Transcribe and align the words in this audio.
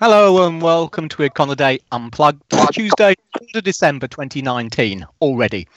Hello 0.00 0.46
and 0.46 0.62
welcome 0.62 1.10
to 1.10 1.28
Econoday 1.28 1.78
Unplugged, 1.92 2.42
Tuesday, 2.72 3.14
2 3.52 3.60
December 3.60 4.08
2019 4.08 5.06
already. 5.20 5.68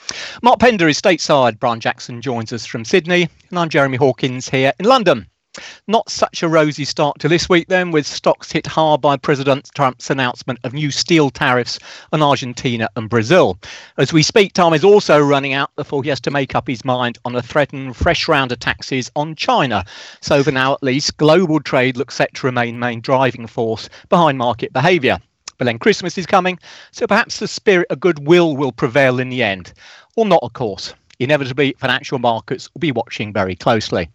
Mark 0.42 0.60
Pender 0.60 0.88
is 0.88 0.98
stateside, 0.98 1.58
Brian 1.58 1.78
Jackson 1.78 2.22
joins 2.22 2.50
us 2.50 2.64
from 2.64 2.86
Sydney, 2.86 3.28
and 3.50 3.58
I'm 3.58 3.68
Jeremy 3.68 3.98
Hawkins 3.98 4.48
here 4.48 4.72
in 4.78 4.86
London. 4.86 5.26
Not 5.86 6.10
such 6.10 6.42
a 6.42 6.48
rosy 6.48 6.84
start 6.84 7.18
to 7.20 7.28
this 7.28 7.48
week, 7.48 7.68
then, 7.68 7.90
with 7.90 8.06
stocks 8.06 8.50
hit 8.50 8.66
hard 8.66 9.00
by 9.00 9.16
President 9.16 9.68
Trump's 9.74 10.10
announcement 10.10 10.58
of 10.64 10.72
new 10.72 10.90
steel 10.90 11.30
tariffs 11.30 11.78
on 12.12 12.22
Argentina 12.22 12.88
and 12.96 13.08
Brazil. 13.08 13.58
As 13.96 14.12
we 14.12 14.22
speak, 14.22 14.52
time 14.52 14.72
is 14.72 14.82
also 14.82 15.20
running 15.20 15.52
out 15.52 15.70
before 15.76 16.02
he 16.02 16.08
has 16.08 16.20
to 16.22 16.30
make 16.30 16.54
up 16.54 16.66
his 16.66 16.84
mind 16.84 17.18
on 17.24 17.36
a 17.36 17.42
threatened 17.42 17.96
fresh 17.96 18.26
round 18.26 18.50
of 18.50 18.58
taxes 18.58 19.12
on 19.14 19.36
China. 19.36 19.84
So, 20.20 20.42
for 20.42 20.50
now 20.50 20.72
at 20.72 20.82
least, 20.82 21.16
global 21.18 21.60
trade 21.60 21.96
looks 21.96 22.16
set 22.16 22.34
to 22.34 22.46
remain 22.46 22.78
main 22.78 23.00
driving 23.00 23.46
force 23.46 23.88
behind 24.08 24.38
market 24.38 24.72
behaviour. 24.72 25.18
But 25.58 25.66
then 25.66 25.78
Christmas 25.78 26.18
is 26.18 26.26
coming, 26.26 26.58
so 26.90 27.06
perhaps 27.06 27.38
the 27.38 27.46
spirit 27.46 27.86
of 27.90 28.00
goodwill 28.00 28.56
will 28.56 28.72
prevail 28.72 29.20
in 29.20 29.28
the 29.28 29.44
end. 29.44 29.72
Or 30.16 30.26
not, 30.26 30.40
of 30.42 30.52
course 30.52 30.94
inevitably 31.18 31.74
financial 31.78 32.18
markets 32.18 32.72
will 32.72 32.80
be 32.80 32.92
watching 32.92 33.32
very 33.32 33.54
closely. 33.56 34.08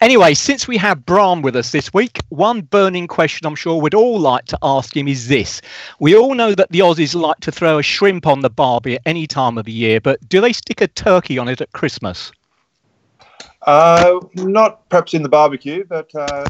Anyway, 0.00 0.34
since 0.34 0.66
we 0.66 0.76
have 0.76 1.04
Brian 1.04 1.42
with 1.42 1.54
us 1.56 1.72
this 1.72 1.92
week, 1.92 2.18
one 2.30 2.62
burning 2.62 3.06
question 3.06 3.46
I'm 3.46 3.54
sure 3.54 3.80
we'd 3.80 3.94
all 3.94 4.18
like 4.18 4.46
to 4.46 4.58
ask 4.62 4.96
him 4.96 5.08
is 5.08 5.28
this. 5.28 5.60
We 6.00 6.16
all 6.16 6.34
know 6.34 6.54
that 6.54 6.70
the 6.70 6.80
Aussies 6.80 7.14
like 7.14 7.40
to 7.40 7.52
throw 7.52 7.78
a 7.78 7.82
shrimp 7.82 8.26
on 8.26 8.40
the 8.40 8.50
barbie 8.50 8.94
at 8.96 9.02
any 9.06 9.26
time 9.26 9.58
of 9.58 9.64
the 9.64 9.72
year, 9.72 10.00
but 10.00 10.26
do 10.28 10.40
they 10.40 10.52
stick 10.52 10.80
a 10.80 10.88
turkey 10.88 11.38
on 11.38 11.48
it 11.48 11.60
at 11.60 11.72
Christmas? 11.72 12.32
Uh, 13.62 14.20
not 14.34 14.88
perhaps 14.88 15.14
in 15.14 15.22
the 15.22 15.28
barbecue, 15.28 15.84
but 15.84 16.12
uh, 16.14 16.44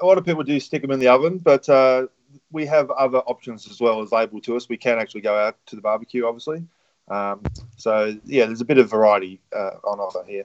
a 0.00 0.06
lot 0.06 0.18
of 0.18 0.24
people 0.24 0.42
do 0.42 0.58
stick 0.58 0.82
them 0.82 0.90
in 0.90 0.98
the 0.98 1.08
oven, 1.08 1.38
but 1.38 1.68
uh, 1.68 2.06
we 2.50 2.66
have 2.66 2.90
other 2.90 3.18
options 3.18 3.68
as 3.70 3.80
well 3.80 4.02
as 4.02 4.12
able 4.12 4.40
to 4.40 4.56
us. 4.56 4.68
We 4.68 4.76
can 4.76 4.98
actually 4.98 5.20
go 5.20 5.36
out 5.36 5.56
to 5.66 5.76
the 5.76 5.82
barbecue, 5.82 6.26
obviously. 6.26 6.64
Um, 7.10 7.42
so 7.76 8.16
yeah, 8.24 8.46
there's 8.46 8.60
a 8.60 8.64
bit 8.64 8.78
of 8.78 8.90
variety 8.90 9.40
uh, 9.54 9.72
on 9.84 10.00
offer 10.00 10.24
here. 10.26 10.44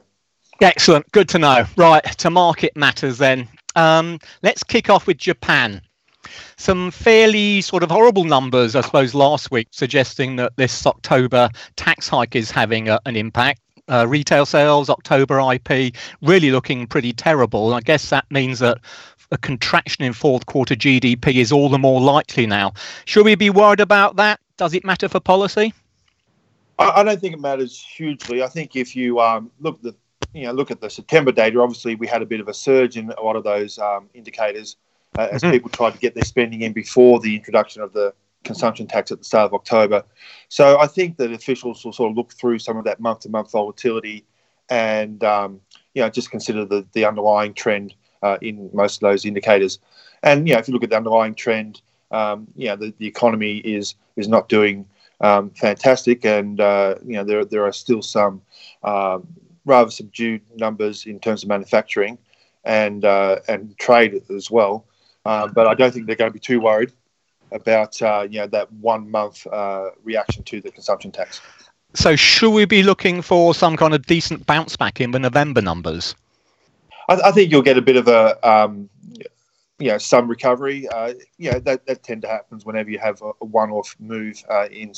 Excellent, 0.61 1.11
good 1.11 1.29
to 1.29 1.39
know. 1.39 1.65
Right 1.77 2.03
to 2.19 2.29
market 2.29 2.75
matters 2.75 3.17
then. 3.17 3.47
Um, 3.75 4.19
let's 4.43 4.63
kick 4.63 4.89
off 4.89 5.07
with 5.07 5.17
Japan. 5.17 5.81
Some 6.57 6.91
fairly 6.91 7.61
sort 7.61 7.83
of 7.83 7.91
horrible 7.91 8.23
numbers, 8.23 8.75
I 8.75 8.81
suppose, 8.81 9.13
last 9.13 9.51
week 9.51 9.67
suggesting 9.71 10.37
that 10.37 10.55
this 10.55 10.85
October 10.85 11.49
tax 11.75 12.07
hike 12.07 12.35
is 12.35 12.51
having 12.51 12.87
a, 12.87 12.99
an 13.05 13.15
impact. 13.15 13.59
Uh, 13.89 14.05
retail 14.07 14.45
sales, 14.45 14.89
October 14.89 15.41
IP, 15.53 15.93
really 16.21 16.51
looking 16.51 16.87
pretty 16.87 17.11
terrible. 17.11 17.73
I 17.73 17.81
guess 17.81 18.09
that 18.11 18.25
means 18.31 18.59
that 18.59 18.77
a 19.31 19.37
contraction 19.37 20.05
in 20.05 20.13
fourth 20.13 20.45
quarter 20.45 20.75
GDP 20.75 21.35
is 21.35 21.51
all 21.51 21.67
the 21.67 21.79
more 21.79 21.99
likely 21.99 22.45
now. 22.45 22.73
Should 23.03 23.25
we 23.25 23.35
be 23.35 23.49
worried 23.49 23.81
about 23.81 24.15
that? 24.15 24.39
Does 24.55 24.73
it 24.73 24.85
matter 24.85 25.09
for 25.09 25.19
policy? 25.19 25.73
I, 26.79 27.01
I 27.01 27.03
don't 27.03 27.19
think 27.19 27.33
it 27.33 27.39
matters 27.39 27.79
hugely. 27.79 28.43
I 28.43 28.47
think 28.47 28.75
if 28.75 28.95
you 28.95 29.19
um, 29.19 29.51
look 29.59 29.81
the 29.81 29.95
you 30.33 30.43
know 30.43 30.51
look 30.51 30.71
at 30.71 30.81
the 30.81 30.89
September 30.89 31.31
data, 31.31 31.59
obviously 31.59 31.95
we 31.95 32.07
had 32.07 32.21
a 32.21 32.25
bit 32.25 32.39
of 32.39 32.47
a 32.47 32.53
surge 32.53 32.97
in 32.97 33.11
a 33.11 33.21
lot 33.21 33.35
of 33.35 33.43
those 33.43 33.77
um, 33.79 34.09
indicators 34.13 34.77
uh, 35.17 35.27
as 35.31 35.41
mm-hmm. 35.41 35.51
people 35.51 35.69
tried 35.69 35.91
to 35.91 35.99
get 35.99 36.15
their 36.15 36.25
spending 36.25 36.61
in 36.61 36.73
before 36.73 37.19
the 37.19 37.35
introduction 37.35 37.81
of 37.81 37.93
the 37.93 38.13
consumption 38.43 38.87
tax 38.87 39.11
at 39.11 39.19
the 39.19 39.23
start 39.23 39.45
of 39.45 39.53
October. 39.53 40.03
So 40.49 40.79
I 40.79 40.87
think 40.87 41.17
that 41.17 41.31
officials 41.31 41.83
will 41.85 41.93
sort 41.93 42.11
of 42.11 42.17
look 42.17 42.33
through 42.33 42.59
some 42.59 42.77
of 42.77 42.83
that 42.85 42.99
month-to-month 42.99 43.51
volatility 43.51 44.25
and 44.69 45.23
um, 45.23 45.61
you 45.93 46.01
know 46.01 46.09
just 46.09 46.31
consider 46.31 46.65
the 46.65 46.85
the 46.93 47.05
underlying 47.05 47.53
trend 47.53 47.93
uh, 48.21 48.37
in 48.41 48.69
most 48.73 48.95
of 48.95 49.01
those 49.01 49.25
indicators. 49.25 49.79
And 50.23 50.47
you 50.47 50.53
know 50.53 50.59
if 50.59 50.67
you 50.67 50.73
look 50.73 50.83
at 50.83 50.89
the 50.89 50.97
underlying 50.97 51.35
trend, 51.35 51.81
um, 52.11 52.47
you 52.55 52.67
know 52.67 52.75
the, 52.75 52.93
the 52.97 53.07
economy 53.07 53.57
is 53.57 53.95
is 54.15 54.27
not 54.27 54.49
doing 54.49 54.85
um, 55.21 55.49
fantastic, 55.51 56.25
and 56.25 56.59
uh, 56.59 56.95
you 57.05 57.13
know 57.13 57.23
there 57.23 57.45
there 57.45 57.65
are 57.65 57.71
still 57.71 58.01
some 58.01 58.41
um, 58.83 59.27
rather 59.65 59.91
subdued 59.91 60.41
numbers 60.55 61.05
in 61.05 61.19
terms 61.19 61.43
of 61.43 61.49
manufacturing 61.49 62.17
and 62.63 63.05
uh, 63.05 63.39
and 63.47 63.77
trade 63.77 64.21
as 64.35 64.49
well. 64.51 64.85
Uh, 65.25 65.47
but 65.47 65.67
I 65.67 65.73
don't 65.73 65.93
think 65.93 66.07
they're 66.07 66.15
going 66.15 66.29
to 66.29 66.33
be 66.33 66.39
too 66.39 66.59
worried 66.59 66.91
about 67.51 68.01
uh, 68.01 68.27
you 68.29 68.39
know 68.39 68.47
that 68.47 68.71
one 68.73 69.09
month 69.09 69.47
uh, 69.47 69.89
reaction 70.03 70.43
to 70.43 70.61
the 70.61 70.71
consumption 70.71 71.11
tax. 71.11 71.41
So 71.95 72.15
should 72.15 72.51
we 72.51 72.65
be 72.65 72.81
looking 72.81 73.21
for 73.21 73.53
some 73.53 73.77
kind 73.77 73.93
of 73.93 74.05
decent 74.05 74.45
bounce 74.47 74.75
back 74.75 74.99
in 74.99 75.11
the 75.11 75.19
November 75.19 75.61
numbers? 75.61 76.15
I, 77.07 77.19
I 77.25 77.31
think 77.31 77.51
you'll 77.51 77.61
get 77.61 77.77
a 77.77 77.81
bit 77.81 77.95
of 77.95 78.07
a 78.07 78.49
um, 78.49 78.89
you 79.79 79.89
know 79.89 79.97
some 79.97 80.27
recovery. 80.27 80.87
Uh, 80.87 81.13
you 81.37 81.51
know 81.51 81.59
that 81.59 81.85
that 81.85 82.03
tend 82.03 82.21
to 82.23 82.27
happens 82.27 82.65
whenever 82.65 82.89
you 82.89 82.99
have 82.99 83.21
a, 83.21 83.45
one-off 83.45 83.95
move 83.99 84.43
uh, 84.49 84.67
in 84.71 84.93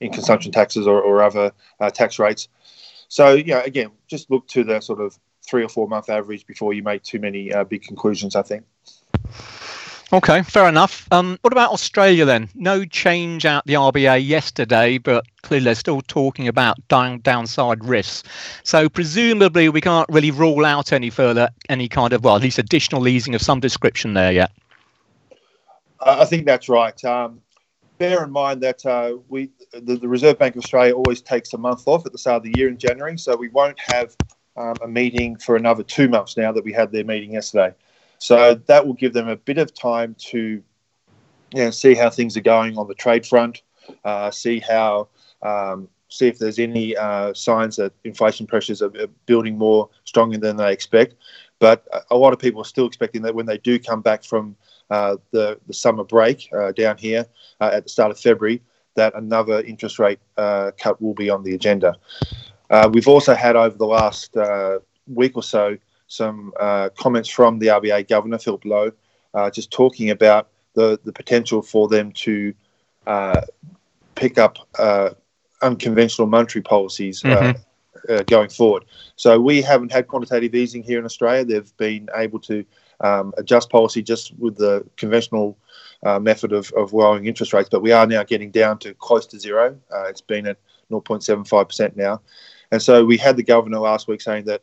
in 0.00 0.12
consumption 0.12 0.52
taxes 0.52 0.86
or, 0.86 1.00
or 1.00 1.22
other 1.22 1.52
uh, 1.80 1.90
tax 1.90 2.18
rates. 2.18 2.48
So 3.08 3.34
yeah, 3.34 3.62
again, 3.64 3.90
just 4.06 4.30
look 4.30 4.46
to 4.48 4.64
the 4.64 4.80
sort 4.80 5.00
of 5.00 5.18
three 5.42 5.64
or 5.64 5.68
four 5.68 5.88
month 5.88 6.10
average 6.10 6.46
before 6.46 6.74
you 6.74 6.82
make 6.82 7.02
too 7.02 7.18
many 7.18 7.52
uh, 7.52 7.64
big 7.64 7.82
conclusions. 7.82 8.36
I 8.36 8.42
think. 8.42 8.64
Okay, 10.10 10.42
fair 10.42 10.66
enough. 10.66 11.06
Um, 11.12 11.38
what 11.42 11.52
about 11.52 11.70
Australia 11.70 12.24
then? 12.24 12.48
No 12.54 12.86
change 12.86 13.44
out 13.44 13.66
the 13.66 13.74
RBA 13.74 14.26
yesterday, 14.26 14.96
but 14.96 15.26
clearly 15.42 15.64
they're 15.64 15.74
still 15.74 16.00
talking 16.00 16.48
about 16.48 16.76
down, 16.88 17.20
downside 17.20 17.84
risks. 17.84 18.22
So 18.62 18.88
presumably 18.88 19.68
we 19.68 19.82
can't 19.82 20.08
really 20.08 20.30
rule 20.30 20.64
out 20.64 20.94
any 20.94 21.10
further, 21.10 21.50
any 21.68 21.88
kind 21.88 22.14
of, 22.14 22.24
well, 22.24 22.36
at 22.36 22.42
least 22.42 22.58
additional 22.58 23.06
easing 23.06 23.34
of 23.34 23.42
some 23.42 23.60
description 23.60 24.14
there 24.14 24.32
yet. 24.32 24.50
I 26.00 26.24
think 26.24 26.46
that's 26.46 26.70
right. 26.70 27.04
Um, 27.04 27.42
bear 27.98 28.24
in 28.24 28.30
mind 28.30 28.62
that 28.62 28.86
uh, 28.86 29.18
we, 29.28 29.50
the, 29.72 29.96
the, 29.96 30.08
Reserve 30.08 30.38
Bank 30.38 30.56
of 30.56 30.62
Australia 30.62 30.94
always 30.94 31.20
takes 31.20 31.52
a 31.52 31.58
month 31.58 31.86
off 31.86 32.06
at 32.06 32.12
the 32.12 32.18
start 32.18 32.38
of 32.38 32.42
the 32.44 32.58
year 32.58 32.68
in 32.68 32.78
January, 32.78 33.18
so 33.18 33.36
we 33.36 33.48
won't 33.48 33.78
have 33.78 34.16
um, 34.56 34.74
a 34.82 34.88
meeting 34.88 35.36
for 35.36 35.56
another 35.56 35.82
two 35.82 36.08
months 36.08 36.36
now 36.36 36.50
that 36.50 36.64
we 36.64 36.72
had 36.72 36.92
their 36.92 37.04
meeting 37.04 37.32
yesterday. 37.32 37.74
So 38.18 38.54
that 38.54 38.86
will 38.86 38.94
give 38.94 39.12
them 39.12 39.28
a 39.28 39.36
bit 39.36 39.58
of 39.58 39.74
time 39.74 40.14
to 40.30 40.62
you 41.54 41.64
know, 41.64 41.70
see 41.70 41.94
how 41.94 42.10
things 42.10 42.36
are 42.36 42.42
going 42.42 42.76
on 42.76 42.88
the 42.88 42.94
trade 42.94 43.26
front, 43.26 43.62
uh, 44.04 44.30
see 44.30 44.60
how 44.60 45.08
um, 45.42 45.88
see 46.08 46.26
if 46.26 46.38
there's 46.38 46.58
any 46.58 46.96
uh, 46.96 47.32
signs 47.34 47.76
that 47.76 47.92
inflation 48.04 48.46
pressures 48.46 48.82
are 48.82 48.90
building 49.26 49.56
more 49.56 49.88
strongly 50.04 50.38
than 50.38 50.56
they 50.56 50.72
expect. 50.72 51.14
But 51.58 51.86
a 52.10 52.16
lot 52.16 52.32
of 52.32 52.38
people 52.38 52.60
are 52.62 52.66
still 52.66 52.86
expecting 52.86 53.22
that 53.22 53.34
when 53.34 53.46
they 53.46 53.58
do 53.58 53.78
come 53.78 54.00
back 54.00 54.24
from 54.24 54.56
uh, 54.90 55.16
the 55.30 55.58
the 55.66 55.74
summer 55.74 56.04
break 56.04 56.48
uh, 56.56 56.72
down 56.72 56.96
here 56.96 57.26
uh, 57.60 57.70
at 57.72 57.84
the 57.84 57.88
start 57.88 58.10
of 58.10 58.18
February, 58.18 58.62
that 58.94 59.14
another 59.14 59.60
interest 59.62 59.98
rate 59.98 60.20
uh, 60.36 60.70
cut 60.78 61.00
will 61.00 61.14
be 61.14 61.30
on 61.30 61.42
the 61.42 61.54
agenda. 61.54 61.96
we've 62.92 63.08
also 63.08 63.34
had 63.34 63.56
over 63.56 63.76
the 63.76 63.86
last 63.86 64.36
week 65.06 65.36
or 65.36 65.42
so 65.42 65.76
some 66.08 66.52
uh, 66.58 66.88
comments 66.98 67.28
from 67.28 67.58
the 67.58 67.68
RBA 67.68 68.08
governor, 68.08 68.38
Philip 68.38 68.64
Lowe, 68.64 68.92
uh, 69.34 69.50
just 69.50 69.70
talking 69.70 70.10
about 70.10 70.48
the, 70.74 70.98
the 71.04 71.12
potential 71.12 71.62
for 71.62 71.86
them 71.86 72.12
to 72.12 72.54
uh, 73.06 73.42
pick 74.14 74.38
up 74.38 74.58
uh, 74.78 75.10
unconventional 75.62 76.26
monetary 76.26 76.62
policies 76.62 77.24
uh, 77.24 77.28
mm-hmm. 77.28 77.62
Uh, 78.08 78.22
going 78.22 78.48
forward. 78.48 78.84
So 79.16 79.40
we 79.40 79.60
haven't 79.60 79.90
had 79.90 80.06
quantitative 80.06 80.54
easing 80.54 80.84
here 80.84 81.00
in 81.00 81.04
Australia. 81.04 81.44
They've 81.44 81.76
been 81.78 82.08
able 82.14 82.38
to 82.40 82.64
um, 83.00 83.34
adjust 83.36 83.70
policy 83.70 84.02
just 84.02 84.38
with 84.38 84.56
the 84.56 84.86
conventional 84.96 85.58
method 86.20 86.52
of, 86.52 86.70
of 86.76 86.92
lowering 86.92 87.26
interest 87.26 87.52
rates, 87.52 87.68
but 87.68 87.82
we 87.82 87.90
are 87.90 88.06
now 88.06 88.22
getting 88.22 88.52
down 88.52 88.78
to 88.78 88.94
close 88.94 89.26
to 89.26 89.40
zero. 89.40 89.76
it's 90.06 90.20
been 90.20 90.46
at 90.46 90.58
0.75% 90.92 91.96
now. 91.96 92.20
And 92.70 92.80
so 92.80 93.04
we 93.04 93.16
had 93.16 93.36
the 93.36 93.42
governor 93.42 93.80
last 93.80 94.06
week 94.06 94.20
saying 94.20 94.44
that 94.44 94.62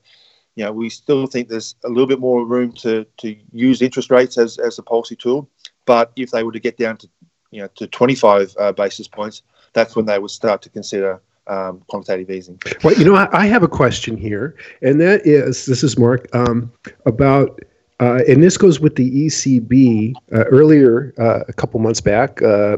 you 0.56 0.64
know, 0.64 0.72
we 0.72 0.90
still 0.90 1.28
think 1.28 1.50
there's 1.50 1.76
a 1.84 1.90
little 1.90 2.08
bit 2.08 2.20
more 2.20 2.46
room 2.46 2.72
to, 2.72 3.06
to 3.18 3.36
use 3.52 3.82
interest 3.82 4.10
rates 4.10 4.38
as, 4.38 4.58
as 4.58 4.80
a 4.80 4.84
policy 4.84 5.16
tool. 5.16 5.50
But 5.86 6.12
if 6.16 6.32
they 6.32 6.44
were 6.44 6.54
to 6.54 6.60
get 6.60 6.78
down 6.78 6.98
to, 6.98 7.10
you 7.52 7.62
know, 7.62 7.68
to 7.76 7.88
25 7.88 8.56
uh, 8.58 8.72
basis 8.72 9.08
points, 9.08 9.44
that's 9.74 9.96
when 9.96 10.06
they 10.06 10.18
would 10.18 10.32
start 10.32 10.62
to 10.64 10.70
consider 10.70 11.22
um, 11.48 11.84
quantitative 11.88 12.30
easing. 12.32 12.60
Well, 12.84 12.96
you 12.96 13.06
know, 13.06 13.16
I, 13.16 13.28
I, 13.32 13.46
have 13.46 13.62
a 13.62 13.68
question 13.68 14.18
here, 14.18 14.56
and 14.82 15.00
that 15.02 15.26
is 15.26 15.68
this 15.68 15.84
is 15.84 15.98
Mark 15.98 16.28
um, 16.34 16.72
about. 17.06 17.60
Uh, 18.02 18.20
and 18.28 18.44
this 18.44 18.58
goes 18.58 18.82
with 18.82 18.96
the 18.96 19.10
ECB. 19.26 20.16
Uh, 20.34 20.44
earlier, 20.46 21.14
uh, 21.18 21.46
a 21.48 21.54
couple 21.54 21.80
months 21.80 22.02
back, 22.02 22.42
uh, 22.42 22.76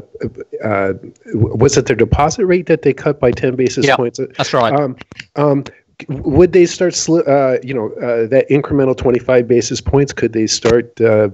uh, 0.62 0.92
was 1.34 1.76
it 1.76 1.86
their 1.86 1.96
deposit 1.96 2.46
rate 2.46 2.66
that 2.66 2.82
they 2.82 2.92
cut 2.92 3.18
by 3.18 3.32
10 3.32 3.56
basis 3.56 3.84
yeah, 3.84 3.96
points? 3.96 4.20
That's 4.36 4.52
right. 4.52 4.72
Um, 4.72 4.96
um, 5.34 5.64
would 6.06 6.52
they 6.52 6.64
start, 6.64 6.94
uh, 7.08 7.58
you 7.62 7.74
know, 7.74 7.90
uh, 7.94 8.26
that 8.28 8.48
incremental 8.50 8.96
25 8.96 9.48
basis 9.48 9.80
points? 9.80 10.12
Could 10.12 10.32
they 10.32 10.46
start 10.46 11.00
uh, 11.00 11.30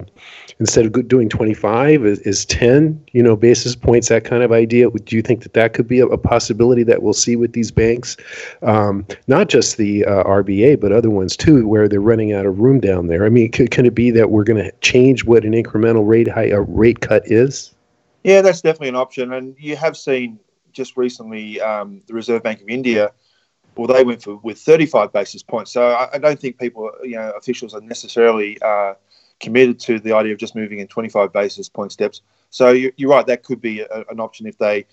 instead 0.58 0.86
of 0.86 1.08
doing 1.08 1.28
25 1.28 2.06
is, 2.06 2.18
is 2.20 2.46
10, 2.46 3.04
you 3.12 3.22
know, 3.22 3.36
basis 3.36 3.76
points? 3.76 4.08
That 4.08 4.24
kind 4.24 4.42
of 4.42 4.52
idea. 4.52 4.88
Do 4.90 5.16
you 5.16 5.22
think 5.22 5.42
that 5.42 5.52
that 5.52 5.74
could 5.74 5.86
be 5.86 6.00
a, 6.00 6.06
a 6.06 6.16
possibility 6.16 6.82
that 6.84 7.02
we'll 7.02 7.12
see 7.12 7.36
with 7.36 7.52
these 7.52 7.70
banks, 7.70 8.16
um, 8.62 9.06
not 9.26 9.48
just 9.48 9.76
the 9.76 10.06
uh, 10.06 10.24
RBA 10.24 10.80
but 10.80 10.92
other 10.92 11.10
ones 11.10 11.36
too, 11.36 11.68
where 11.68 11.86
they're 11.86 12.00
running 12.00 12.32
out 12.32 12.46
of 12.46 12.58
room 12.58 12.80
down 12.80 13.08
there? 13.08 13.26
I 13.26 13.28
mean, 13.28 13.52
c- 13.52 13.68
can 13.68 13.84
it 13.84 13.94
be 13.94 14.10
that 14.12 14.30
we're 14.30 14.44
going 14.44 14.64
to 14.64 14.72
change 14.80 15.24
what 15.24 15.44
an 15.44 15.52
incremental 15.52 16.08
rate 16.08 16.28
high, 16.28 16.48
a 16.48 16.62
rate 16.62 17.00
cut 17.00 17.22
is? 17.30 17.74
Yeah, 18.22 18.40
that's 18.40 18.62
definitely 18.62 18.88
an 18.88 18.96
option, 18.96 19.34
and 19.34 19.54
you 19.58 19.76
have 19.76 19.98
seen 19.98 20.38
just 20.72 20.96
recently 20.96 21.60
um, 21.60 22.00
the 22.06 22.14
Reserve 22.14 22.42
Bank 22.42 22.62
of 22.62 22.68
India 22.70 23.12
well, 23.76 23.86
they 23.86 24.04
went 24.04 24.22
for 24.22 24.36
with 24.36 24.58
35 24.58 25.12
basis 25.12 25.42
points. 25.42 25.72
So 25.72 25.90
I, 25.90 26.14
I 26.14 26.18
don't 26.18 26.38
think 26.38 26.58
people, 26.58 26.90
you 27.02 27.16
know, 27.16 27.32
officials 27.36 27.74
are 27.74 27.80
necessarily 27.80 28.60
uh, 28.62 28.94
committed 29.40 29.78
to 29.80 29.98
the 29.98 30.14
idea 30.14 30.32
of 30.32 30.38
just 30.38 30.54
moving 30.54 30.78
in 30.78 30.86
25 30.86 31.32
basis 31.32 31.68
point 31.68 31.92
steps. 31.92 32.22
So 32.50 32.70
you're, 32.70 32.92
you're 32.96 33.10
right, 33.10 33.26
that 33.26 33.42
could 33.42 33.60
be 33.60 33.80
a, 33.80 34.04
an 34.10 34.20
option 34.20 34.46
if 34.46 34.58
they 34.58 34.86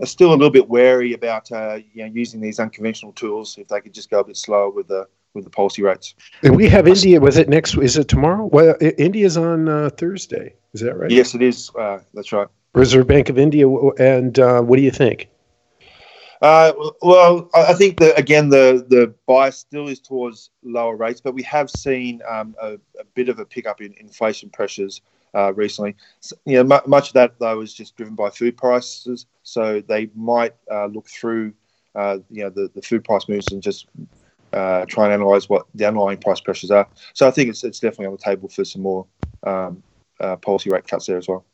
are 0.00 0.06
still 0.06 0.30
a 0.30 0.36
little 0.36 0.50
bit 0.50 0.68
wary 0.68 1.12
about, 1.12 1.50
uh, 1.52 1.78
you 1.92 2.04
know, 2.04 2.12
using 2.12 2.40
these 2.40 2.58
unconventional 2.58 3.12
tools. 3.12 3.56
If 3.58 3.68
they 3.68 3.80
could 3.80 3.94
just 3.94 4.10
go 4.10 4.20
a 4.20 4.24
bit 4.24 4.36
slower 4.36 4.70
with 4.70 4.88
the 4.88 5.06
with 5.34 5.44
the 5.44 5.50
policy 5.50 5.82
rates. 5.82 6.14
And 6.42 6.56
we 6.56 6.68
have 6.68 6.88
India. 6.88 7.20
Was 7.20 7.36
it 7.36 7.48
next? 7.48 7.76
Is 7.78 7.96
it 7.96 8.08
tomorrow? 8.08 8.46
Well, 8.46 8.74
India's 8.80 9.36
on 9.36 9.68
uh, 9.68 9.90
Thursday. 9.90 10.54
Is 10.72 10.80
that 10.80 10.96
right? 10.96 11.10
Yes, 11.10 11.34
it 11.34 11.42
is. 11.42 11.70
Uh, 11.78 12.00
that's 12.14 12.32
right. 12.32 12.48
Reserve 12.74 13.06
Bank 13.06 13.28
of 13.28 13.38
India. 13.38 13.68
And 13.68 14.38
uh, 14.38 14.60
what 14.62 14.76
do 14.76 14.82
you 14.82 14.90
think? 14.90 15.28
Uh, 16.40 16.72
well, 17.02 17.50
I 17.54 17.74
think 17.74 17.98
that 17.98 18.18
again 18.18 18.48
the 18.48 18.84
the 18.88 19.14
bias 19.26 19.58
still 19.58 19.88
is 19.88 20.00
towards 20.00 20.50
lower 20.62 20.96
rates, 20.96 21.20
but 21.20 21.34
we 21.34 21.42
have 21.42 21.70
seen 21.70 22.22
um, 22.28 22.54
a, 22.60 22.74
a, 22.98 23.04
bit 23.14 23.28
of 23.28 23.38
a 23.38 23.44
pickup 23.44 23.82
in 23.82 23.94
inflation 24.00 24.48
pressures 24.48 25.02
uh, 25.34 25.52
recently. 25.52 25.96
So, 26.20 26.36
you 26.46 26.62
know, 26.62 26.76
m- 26.76 26.82
much 26.90 27.08
of 27.08 27.14
that 27.14 27.38
though 27.38 27.60
is 27.60 27.74
just 27.74 27.94
driven 27.96 28.14
by 28.14 28.30
food 28.30 28.56
prices, 28.56 29.26
so 29.42 29.82
they 29.86 30.08
might 30.14 30.54
uh, 30.70 30.86
look 30.86 31.08
through 31.08 31.52
uh, 31.94 32.18
you 32.30 32.44
know 32.44 32.50
the, 32.50 32.70
the 32.74 32.80
food 32.80 33.04
price 33.04 33.28
moves 33.28 33.52
and 33.52 33.62
just 33.62 33.86
uh, 34.54 34.86
try 34.86 35.04
and 35.04 35.12
analyze 35.12 35.46
what 35.48 35.66
the 35.74 35.84
underlying 35.84 36.18
price 36.18 36.40
pressures 36.40 36.70
are. 36.70 36.88
So 37.12 37.28
I 37.28 37.32
think 37.32 37.50
it's 37.50 37.64
it's 37.64 37.80
definitely 37.80 38.06
on 38.06 38.12
the 38.12 38.18
table 38.18 38.48
for 38.48 38.64
some 38.64 38.80
more 38.80 39.06
um, 39.42 39.82
uh, 40.20 40.36
policy 40.36 40.70
rate 40.70 40.86
cuts 40.88 41.04
there 41.04 41.18
as 41.18 41.28
well. 41.28 41.44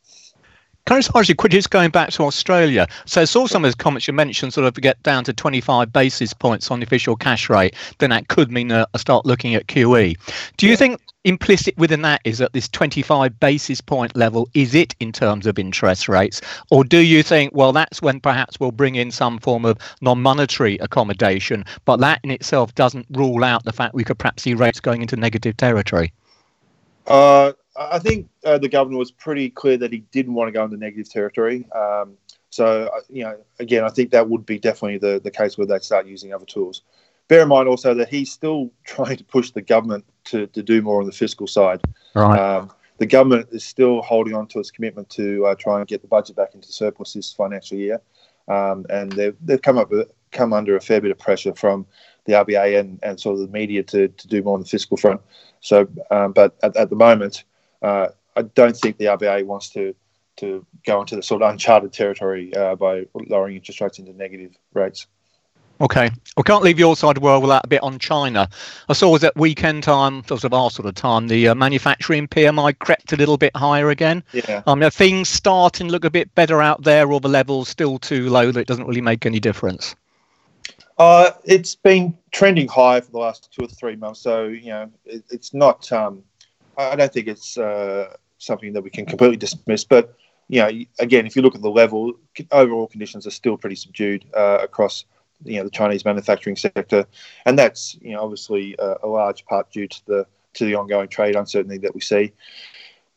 Can 0.87 0.95
I 0.95 0.99
just 0.99 1.11
ask 1.13 1.27
you 1.27 1.35
quickly, 1.35 1.57
just 1.57 1.69
going 1.69 1.89
back 1.89 2.11
to 2.11 2.23
Australia? 2.23 2.87
So 3.03 3.19
I 3.19 3.25
saw 3.25 3.45
some 3.45 3.65
of 3.65 3.67
those 3.67 3.75
comments 3.75 4.07
you 4.07 4.13
mentioned, 4.13 4.53
sort 4.53 4.65
of 4.67 4.73
get 4.75 5.03
down 5.03 5.25
to 5.25 5.33
25 5.33 5.91
basis 5.91 6.33
points 6.33 6.71
on 6.71 6.79
the 6.79 6.85
official 6.85 7.17
cash 7.17 7.49
rate, 7.49 7.75
then 7.97 8.09
that 8.11 8.29
could 8.29 8.53
mean 8.53 8.71
a, 8.71 8.87
start 8.95 9.25
looking 9.25 9.53
at 9.53 9.67
QE. 9.67 10.15
Do 10.55 10.65
you 10.65 10.71
yeah. 10.71 10.77
think 10.77 11.01
implicit 11.25 11.77
within 11.77 12.03
that 12.03 12.21
is 12.23 12.39
at 12.39 12.53
this 12.53 12.69
25 12.69 13.37
basis 13.37 13.81
point 13.81 14.15
level, 14.15 14.47
is 14.53 14.73
it 14.73 14.95
in 15.01 15.11
terms 15.11 15.45
of 15.45 15.59
interest 15.59 16.07
rates? 16.07 16.39
Or 16.71 16.85
do 16.85 16.99
you 16.99 17.21
think, 17.21 17.53
well, 17.53 17.73
that's 17.73 18.01
when 18.01 18.21
perhaps 18.21 18.57
we'll 18.57 18.71
bring 18.71 18.95
in 18.95 19.11
some 19.11 19.39
form 19.39 19.65
of 19.65 19.77
non 19.99 20.21
monetary 20.21 20.77
accommodation, 20.77 21.65
but 21.83 21.99
that 21.99 22.21
in 22.23 22.31
itself 22.31 22.73
doesn't 22.75 23.07
rule 23.11 23.43
out 23.43 23.65
the 23.65 23.73
fact 23.73 23.93
we 23.93 24.05
could 24.05 24.19
perhaps 24.19 24.43
see 24.43 24.53
rates 24.53 24.79
going 24.79 25.01
into 25.01 25.17
negative 25.17 25.57
territory? 25.57 26.13
Uh, 27.07 27.51
I 27.77 27.99
think 27.99 28.29
uh, 28.43 28.57
the 28.57 28.69
governor 28.69 28.97
was 28.97 29.11
pretty 29.11 29.49
clear 29.49 29.77
that 29.77 29.91
he 29.91 29.99
didn't 30.11 30.33
want 30.33 30.47
to 30.47 30.51
go 30.51 30.63
into 30.63 30.77
negative 30.77 31.09
territory. 31.09 31.67
Um, 31.73 32.17
so, 32.49 32.89
uh, 32.95 33.01
you 33.09 33.23
know, 33.23 33.37
again, 33.59 33.83
I 33.83 33.89
think 33.89 34.11
that 34.11 34.29
would 34.29 34.45
be 34.45 34.57
definitely 34.57 34.97
the, 34.97 35.19
the 35.19 35.31
case 35.31 35.57
where 35.57 35.67
they 35.67 35.79
start 35.79 36.07
using 36.07 36.33
other 36.33 36.45
tools. 36.45 36.81
Bear 37.27 37.43
in 37.43 37.49
mind 37.49 37.67
also 37.67 37.93
that 37.93 38.09
he's 38.09 38.31
still 38.31 38.71
trying 38.83 39.17
to 39.17 39.23
push 39.23 39.51
the 39.51 39.61
government 39.61 40.05
to, 40.25 40.47
to 40.47 40.63
do 40.63 40.81
more 40.81 40.99
on 40.99 41.05
the 41.05 41.13
fiscal 41.13 41.47
side. 41.47 41.81
Right. 42.15 42.39
Um, 42.39 42.71
the 42.97 43.05
government 43.05 43.49
is 43.51 43.63
still 43.63 44.01
holding 44.01 44.33
on 44.33 44.47
to 44.47 44.59
its 44.59 44.71
commitment 44.71 45.09
to 45.11 45.45
uh, 45.45 45.55
try 45.55 45.79
and 45.79 45.87
get 45.87 46.01
the 46.01 46.07
budget 46.07 46.35
back 46.35 46.55
into 46.55 46.71
surplus 46.71 47.13
this 47.13 47.31
financial 47.31 47.77
year, 47.77 48.01
um, 48.47 48.87
and 48.89 49.11
they've, 49.11 49.35
they've 49.39 49.61
come 49.61 49.77
up 49.77 49.91
with, 49.91 50.09
come 50.31 50.51
under 50.51 50.75
a 50.75 50.81
fair 50.81 50.99
bit 50.99 51.11
of 51.11 51.19
pressure 51.19 51.53
from 51.53 51.85
the 52.25 52.33
RBA 52.33 52.79
and, 52.79 52.99
and 53.03 53.19
sort 53.19 53.35
of 53.35 53.41
the 53.41 53.47
media 53.47 53.83
to, 53.83 54.07
to 54.07 54.27
do 54.27 54.41
more 54.41 54.55
on 54.55 54.61
the 54.61 54.67
fiscal 54.67 54.97
front. 54.97 55.21
So, 55.61 55.87
um, 56.09 56.33
but 56.33 56.57
at, 56.63 56.75
at 56.75 56.89
the 56.89 56.95
moment, 56.95 57.43
uh, 57.81 58.07
I 58.35 58.41
don't 58.43 58.75
think 58.75 58.97
the 58.97 59.05
RBA 59.05 59.45
wants 59.45 59.69
to 59.71 59.95
to 60.37 60.65
go 60.85 61.01
into 61.01 61.15
the 61.15 61.23
sort 61.23 61.41
of 61.41 61.49
uncharted 61.49 61.91
territory 61.91 62.55
uh, 62.55 62.75
by 62.75 63.07
lowering 63.13 63.55
interest 63.55 63.81
rates 63.81 63.97
into 63.97 64.13
negative 64.13 64.55
rates. 64.73 65.07
Okay, 65.79 66.09
we 66.35 66.43
can't 66.43 66.63
leave 66.63 66.79
your 66.79 66.95
side 66.95 67.09
of 67.09 67.15
the 67.15 67.21
world 67.21 67.43
without 67.43 67.63
a 67.63 67.67
bit 67.67 67.83
on 67.83 67.99
China. 67.99 68.49
I 68.89 68.93
saw 68.93 69.11
was 69.11 69.23
at 69.23 69.35
weekend 69.35 69.83
time, 69.83 70.23
sort 70.25 70.43
of 70.43 70.53
our 70.53 70.71
sort 70.71 70.87
of 70.87 70.95
time, 70.95 71.27
the 71.27 71.49
uh, 71.49 71.55
manufacturing 71.55 72.27
PMI 72.27 72.77
crept 72.79 73.13
a 73.13 73.15
little 73.15 73.37
bit 73.37 73.55
higher 73.55 73.91
again. 73.91 74.23
Yeah. 74.33 74.63
Um, 74.65 74.81
are 74.81 74.89
things 74.89 75.29
starting 75.29 75.87
to 75.87 75.91
look 75.91 76.03
a 76.03 76.09
bit 76.09 76.33
better 76.33 76.63
out 76.63 76.83
there, 76.83 77.11
or 77.11 77.19
the 77.19 77.29
levels 77.29 77.69
still 77.69 77.99
too 77.99 78.29
low 78.29 78.51
that 78.51 78.59
it 78.59 78.67
doesn't 78.67 78.87
really 78.87 79.01
make 79.01 79.25
any 79.27 79.39
difference? 79.39 79.95
Uh, 80.97 81.31
it's 81.43 81.75
been 81.75 82.17
trending 82.31 82.67
high 82.67 82.99
for 82.99 83.11
the 83.11 83.19
last 83.19 83.51
two 83.53 83.65
or 83.65 83.67
three 83.67 83.95
months, 83.95 84.19
so 84.19 84.45
you 84.45 84.69
know 84.69 84.91
it, 85.05 85.23
it's 85.29 85.53
not. 85.53 85.91
Um, 85.91 86.23
I 86.77 86.95
don't 86.95 87.11
think 87.11 87.27
it's 87.27 87.57
uh, 87.57 88.15
something 88.37 88.73
that 88.73 88.81
we 88.81 88.89
can 88.89 89.05
completely 89.05 89.37
dismiss. 89.37 89.83
But 89.83 90.15
you 90.47 90.61
know, 90.61 90.69
again, 90.99 91.25
if 91.25 91.35
you 91.35 91.41
look 91.41 91.55
at 91.55 91.61
the 91.61 91.69
level, 91.69 92.13
overall 92.51 92.87
conditions 92.87 93.27
are 93.27 93.31
still 93.31 93.57
pretty 93.57 93.75
subdued 93.75 94.25
uh, 94.33 94.59
across 94.61 95.05
you 95.43 95.57
know 95.57 95.63
the 95.63 95.69
Chinese 95.69 96.05
manufacturing 96.05 96.55
sector, 96.55 97.05
and 97.45 97.57
that's 97.57 97.97
you 98.01 98.13
know 98.13 98.23
obviously 98.23 98.75
a, 98.79 98.95
a, 99.03 99.07
large 99.07 99.45
part 99.45 99.71
due 99.71 99.87
to 99.87 100.05
the 100.05 100.25
to 100.53 100.65
the 100.65 100.75
ongoing 100.75 101.07
trade 101.07 101.35
uncertainty 101.35 101.77
that 101.79 101.93
we 101.93 102.01
see. 102.01 102.33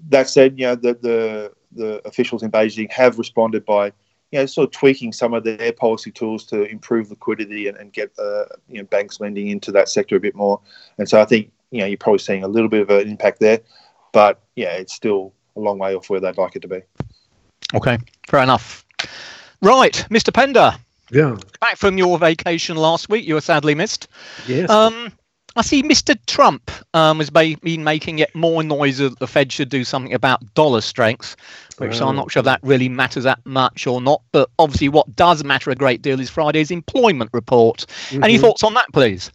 That 0.09 0.29
said, 0.29 0.59
you 0.59 0.67
know 0.67 0.75
the 0.75 0.95
the, 0.95 1.53
the 1.73 2.09
officials 2.09 2.43
in 2.43 2.51
Beijing 2.51 2.91
have 2.91 3.19
responded 3.19 3.65
by 3.65 3.93
you 4.33 4.39
know, 4.39 4.47
sort 4.47 4.69
of 4.69 4.73
tweaking 4.73 5.13
some 5.13 5.35
of 5.35 5.45
their 5.45 5.73
policy 5.73 6.11
tools 6.11 6.45
to 6.47 6.63
improve 6.65 7.11
liquidity 7.11 7.69
and, 7.69 7.77
and 7.77 7.93
get 7.93 8.13
uh, 8.19 8.45
you 8.69 8.79
know 8.79 8.85
banks 8.85 9.21
lending 9.21 9.49
into 9.49 9.73
that 9.73 9.89
sector 9.89 10.17
a 10.17 10.21
bit 10.21 10.35
more. 10.35 10.61
And 10.99 11.09
so 11.09 11.21
I 11.21 11.25
think 11.25 11.51
you 11.71 11.81
know, 11.81 11.87
you're 11.87 11.99
probably 11.99 12.19
seeing 12.19 12.45
a 12.45 12.49
little 12.49 12.69
bit 12.69 12.83
of 12.83 12.91
an 12.91 13.09
impact 13.09 13.41
there. 13.41 13.61
But 14.13 14.41
yeah, 14.57 14.73
it's 14.73 14.93
still 14.93 15.33
a 15.57 15.61
long 15.61 15.79
way 15.79 15.95
off 15.95 16.11
where 16.11 16.21
they'd 16.21 16.37
like 16.37 16.57
it 16.57 16.63
to 16.63 16.69
be. 16.69 16.81
Okay, 17.75 17.99
fair 18.29 18.43
enough. 18.43 18.85
Right, 19.63 20.05
Mr. 20.11 20.33
Pender. 20.33 20.75
Yeah. 21.11 21.37
Back 21.61 21.77
from 21.77 21.99
your 21.99 22.19
vacation 22.19 22.77
last 22.77 23.09
week, 23.09 23.25
you 23.25 23.35
were 23.35 23.41
sadly 23.41 23.75
missed. 23.75 24.09
Yes. 24.47 24.71
Um, 24.71 25.13
I 25.57 25.63
see 25.63 25.83
Mr. 25.83 26.17
Trump 26.27 26.71
um, 26.95 27.19
has 27.19 27.31
been 27.31 27.85
making 27.85 28.21
it 28.21 28.35
more 28.35 28.63
noise 28.63 28.99
that 28.99 29.19
the 29.19 29.27
Fed 29.27 29.51
should 29.51 29.69
do 29.69 29.83
something 29.83 30.15
about 30.15 30.55
dollar 30.55 30.81
strength, 30.81 31.37
which 31.79 32.01
I'm 32.01 32.15
not 32.15 32.31
sure 32.31 32.43
that 32.43 32.61
really 32.63 32.89
matters 32.89 33.25
that 33.25 33.45
much 33.45 33.87
or 33.87 34.01
not. 34.01 34.23
But 34.31 34.49
obviously, 34.61 34.89
what 34.89 35.17
does 35.17 35.43
matter 35.43 35.71
a 35.71 35.75
great 35.75 36.03
deal 36.03 36.21
is 36.21 36.31
Friday's 36.31 36.71
employment 36.71 37.31
report. 37.33 37.87
Mm-hmm. 38.11 38.25
Any 38.25 38.39
thoughts 38.39 38.63
on 38.63 38.75
that, 38.75 38.87
please? 38.93 39.33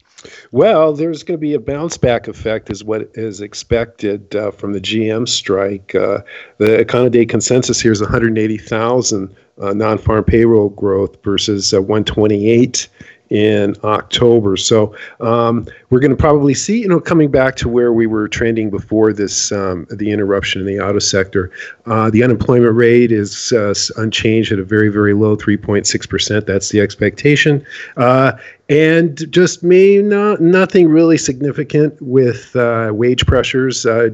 Well, 0.51 0.93
there's 0.93 1.23
going 1.23 1.37
to 1.37 1.41
be 1.41 1.53
a 1.53 1.59
bounce 1.59 1.97
back 1.97 2.27
effect, 2.27 2.69
is 2.69 2.83
what 2.83 3.09
is 3.13 3.41
expected 3.41 4.35
uh, 4.35 4.51
from 4.51 4.73
the 4.73 4.81
GM 4.81 5.27
strike. 5.27 5.95
Uh, 5.95 6.19
the 6.57 6.83
Econoday 6.83 7.27
consensus 7.27 7.81
here 7.81 7.91
is 7.91 8.01
180,000 8.01 9.35
uh, 9.61 9.73
non 9.73 9.97
farm 9.97 10.23
payroll 10.23 10.69
growth 10.69 11.15
versus 11.23 11.73
uh, 11.73 11.81
128 11.81 12.87
in 13.29 13.75
October. 13.83 14.55
So 14.55 14.95
um, 15.19 15.67
we're 15.89 15.99
going 15.99 16.11
to 16.11 16.17
probably 16.17 16.53
see, 16.53 16.81
you 16.81 16.87
know, 16.87 16.99
coming 16.99 17.31
back 17.31 17.55
to 17.57 17.69
where 17.69 17.91
we 17.91 18.05
were 18.07 18.27
trending 18.27 18.69
before 18.69 19.13
this, 19.13 19.51
um, 19.51 19.87
the 19.89 20.11
interruption 20.11 20.61
in 20.61 20.67
the 20.67 20.79
auto 20.79 20.99
sector. 20.99 21.51
Uh, 21.85 22.09
the 22.09 22.23
unemployment 22.23 22.75
rate 22.75 23.11
is 23.11 23.51
uh, 23.51 23.73
unchanged 23.97 24.51
at 24.51 24.59
a 24.59 24.63
very, 24.63 24.89
very 24.89 25.13
low 25.13 25.35
3.6%. 25.35 26.45
That's 26.45 26.69
the 26.69 26.81
expectation. 26.81 27.65
Uh, 27.97 28.33
and 28.67 29.31
just 29.31 29.61
me, 29.61 30.01
not 30.01 30.41
nothing 30.41 30.87
really 30.87 31.17
significant 31.17 32.01
with 32.01 32.55
uh, 32.55 32.89
wage 32.93 33.25
pressures. 33.27 33.85
Uh, 33.85 34.09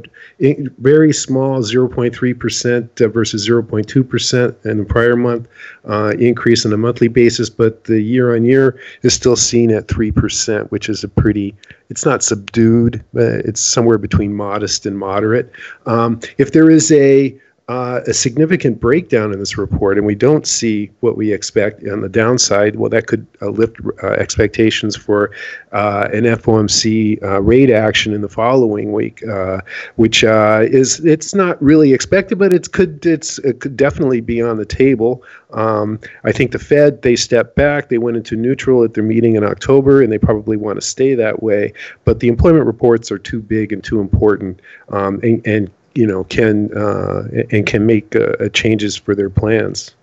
very 0.80 1.14
small, 1.14 1.60
0.3% 1.62 3.02
uh, 3.02 3.08
versus 3.08 3.48
0.2% 3.48 4.66
in 4.66 4.78
the 4.78 4.84
prior 4.84 5.16
month 5.16 5.48
uh, 5.86 6.14
increase 6.20 6.66
on 6.66 6.74
a 6.74 6.78
monthly 6.78 7.08
basis, 7.08 7.50
but 7.50 7.86
the 7.86 8.02
year 8.02 8.36
on 8.36 8.44
year 8.44 8.78
is 9.04 9.14
still 9.14 9.38
seen 9.38 9.72
at 9.72 9.88
3%, 9.88 10.70
which 10.70 10.90
is 10.90 11.04
a 11.04 11.08
pretty 11.08 11.56
it's 11.90 12.06
not 12.06 12.24
subdued, 12.24 13.04
but 13.14 13.46
it's 13.46 13.60
somewhere 13.60 13.98
between 13.98 14.34
modest 14.34 14.86
and 14.86 14.98
moderate. 14.98 15.52
Um, 15.86 16.22
if 16.38 16.54
there 16.54 16.70
is 16.70 16.90
a 16.94 17.38
uh, 17.72 18.02
a 18.06 18.14
significant 18.14 18.82
breakdown 18.82 19.32
in 19.32 19.40
this 19.40 19.58
report, 19.58 19.98
and 19.98 20.06
we 20.06 20.14
don't 20.14 20.46
see 20.46 20.92
what 21.00 21.16
we 21.16 21.32
expect 21.32 21.88
on 21.88 22.02
the 22.02 22.10
downside, 22.10 22.76
well, 22.76 22.90
that 22.90 23.08
could 23.08 23.26
uh, 23.42 23.48
lift 23.48 23.78
uh, 24.04 24.08
expectations 24.08 24.98
for 24.98 25.32
uh, 25.72 26.10
an 26.12 26.26
FOMC 26.26 27.24
uh, 27.24 27.42
rate 27.42 27.72
action 27.72 28.14
in 28.14 28.20
the 28.20 28.28
following 28.28 28.92
week, 28.92 29.26
uh, 29.26 29.62
which 29.96 30.26
is 30.26 31.00
it's 31.06 31.34
not 31.34 31.62
really 31.64 31.94
expected, 31.94 32.38
but 32.38 32.52
it 32.52 32.70
could 32.74 33.06
it's 33.06 33.40
it 33.40 33.62
could 33.62 33.78
definitely 33.78 34.20
be 34.20 34.42
on 34.42 34.58
the 34.58 34.66
table. 34.66 35.24
Um, 35.54 35.98
I 36.26 36.34
think 36.34 36.52
the 36.52 36.60
Fed 36.60 37.04
they 37.04 37.16
stepped 37.16 37.56
back, 37.56 37.88
they 37.88 38.00
went 38.00 38.18
into 38.18 38.36
neutral 38.36 38.84
at 38.84 38.96
their 38.96 39.04
meeting 39.04 39.38
in 39.38 39.46
October, 39.46 40.02
and 40.02 40.12
they 40.12 40.20
probably 40.20 40.58
want 40.58 40.76
to 40.76 40.86
stay 40.86 41.16
that 41.16 41.42
way. 41.42 41.72
But 42.04 42.20
the 42.20 42.28
employment 42.28 42.66
reports 42.66 43.14
are 43.14 43.20
too 43.20 43.42
big 43.42 43.72
and 43.72 43.82
too 43.82 44.02
important, 44.02 44.62
um, 44.90 45.22
and, 45.24 45.42
and 45.48 45.72
you 45.96 46.08
know 46.08 46.24
can 46.26 46.76
uh, 46.78 47.28
and 47.52 47.66
can 47.66 47.86
make 47.86 48.16
uh, 48.16 48.50
changes 48.50 48.96
for 48.96 49.16
their 49.16 49.30
plans. 49.30 49.94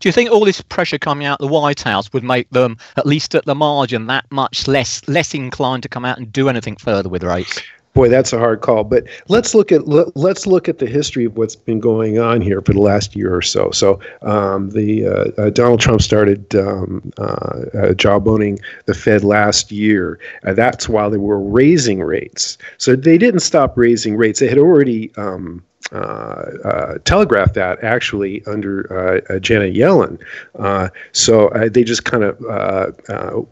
Do 0.00 0.08
you 0.08 0.12
think 0.12 0.30
all 0.30 0.44
this 0.44 0.60
pressure 0.60 0.98
coming 0.98 1.26
out 1.26 1.40
of 1.40 1.48
the 1.48 1.52
White 1.52 1.82
House 1.82 2.12
would 2.12 2.24
make 2.24 2.48
them, 2.50 2.78
at 2.96 3.06
least 3.06 3.34
at 3.34 3.44
the 3.44 3.54
margin, 3.54 4.06
that 4.06 4.24
much 4.30 4.68
less 4.68 5.06
less 5.08 5.34
inclined 5.34 5.82
to 5.82 5.88
come 5.88 6.04
out 6.04 6.18
and 6.18 6.32
do 6.32 6.48
anything 6.48 6.76
further 6.76 7.08
with 7.08 7.22
rates? 7.22 7.60
Boy, 7.94 8.08
that's 8.08 8.32
a 8.32 8.38
hard 8.38 8.60
call. 8.60 8.84
But 8.84 9.04
let's 9.28 9.54
look 9.54 9.70
at 9.70 9.86
let, 9.86 10.08
us 10.16 10.46
look 10.46 10.68
at 10.68 10.78
the 10.78 10.86
history 10.86 11.24
of 11.24 11.36
what's 11.36 11.54
been 11.54 11.78
going 11.78 12.18
on 12.18 12.40
here 12.40 12.60
for 12.60 12.72
the 12.72 12.80
last 12.80 13.14
year 13.14 13.34
or 13.34 13.42
so. 13.42 13.70
So 13.70 14.00
um, 14.22 14.70
the 14.70 15.06
uh, 15.06 15.42
uh, 15.42 15.50
Donald 15.50 15.80
Trump 15.80 16.02
started 16.02 16.54
um, 16.56 17.12
uh, 17.18 17.22
uh 17.22 17.94
jawboning 17.94 18.60
the 18.86 18.94
Fed 18.94 19.22
last 19.22 19.70
year. 19.70 20.18
that's 20.42 20.88
while 20.88 21.08
they 21.08 21.18
were 21.18 21.40
raising 21.40 22.00
rates. 22.00 22.58
So 22.78 22.96
they 22.96 23.16
didn't 23.16 23.40
stop 23.40 23.78
raising 23.78 24.16
rates. 24.16 24.40
They 24.40 24.48
had 24.48 24.58
already 24.58 25.14
um, 25.16 25.24
uh, 25.24 25.73
uh, 25.73 25.73
Uh, 25.92 26.50
uh, 26.64 26.98
telegraphed 27.04 27.52
that 27.54 27.78
actually 27.84 28.42
under 28.46 28.90
uh, 28.90 29.34
uh 29.34 29.38
Janet 29.38 29.74
Yellen. 29.74 30.18
so 31.12 31.50
they 31.70 31.84
just 31.84 32.04
kind 32.06 32.24
of 32.24 32.40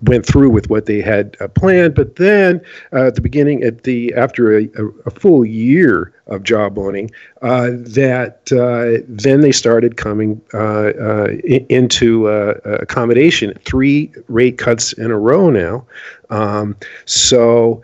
went 0.02 0.24
through 0.24 0.48
with 0.48 0.70
what 0.70 0.86
they 0.86 1.02
had 1.02 1.36
planned. 1.54 1.94
But 1.94 2.16
then 2.16 2.62
at 2.92 3.16
the 3.16 3.20
beginning, 3.20 3.62
at 3.62 3.82
the 3.82 4.14
after 4.14 4.58
a, 4.58 4.66
a 5.04 5.10
full 5.10 5.44
year 5.44 6.14
of 6.26 6.42
jawboning, 6.42 7.12
uh, 7.42 7.70
that 7.74 8.50
uh, 8.50 9.04
then 9.06 9.42
they 9.42 9.52
started 9.52 9.98
coming 9.98 10.40
uh, 10.54 11.28
into 11.44 12.28
accommodation. 12.28 13.52
Three 13.66 14.10
rate 14.28 14.56
cuts 14.56 14.94
in 14.94 15.10
a 15.10 15.18
row 15.18 15.50
now. 15.50 15.86
Um, 16.30 16.76
so 17.04 17.82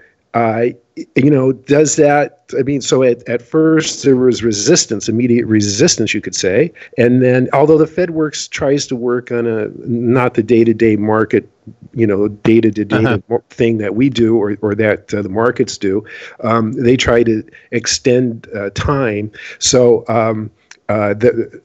you 1.14 1.30
know, 1.30 1.52
does 1.52 1.96
that, 1.96 2.44
I 2.58 2.62
mean, 2.62 2.80
so 2.80 3.02
at, 3.02 3.26
at 3.28 3.40
first 3.40 4.02
there 4.02 4.16
was 4.16 4.42
resistance, 4.42 5.08
immediate 5.08 5.46
resistance, 5.46 6.12
you 6.12 6.20
could 6.20 6.34
say. 6.34 6.72
And 6.96 7.22
then, 7.22 7.48
although 7.52 7.78
the 7.78 7.86
Fed 7.86 8.10
works, 8.10 8.48
tries 8.48 8.86
to 8.88 8.96
work 8.96 9.30
on 9.30 9.46
a, 9.46 9.68
not 9.86 10.34
the 10.34 10.42
day 10.42 10.64
to 10.64 10.74
day 10.74 10.96
market, 10.96 11.48
you 11.92 12.06
know, 12.06 12.28
data 12.28 12.70
to 12.72 12.84
data 12.84 13.22
thing 13.50 13.78
that 13.78 13.94
we 13.94 14.08
do 14.08 14.36
or, 14.36 14.56
or 14.60 14.74
that 14.74 15.14
uh, 15.14 15.22
the 15.22 15.28
markets 15.28 15.78
do, 15.78 16.04
um, 16.42 16.72
they 16.72 16.96
try 16.96 17.22
to 17.22 17.42
extend 17.70 18.48
uh, 18.56 18.70
time. 18.70 19.30
So, 19.58 20.04
um, 20.08 20.50
uh, 20.88 21.12
the, 21.12 21.60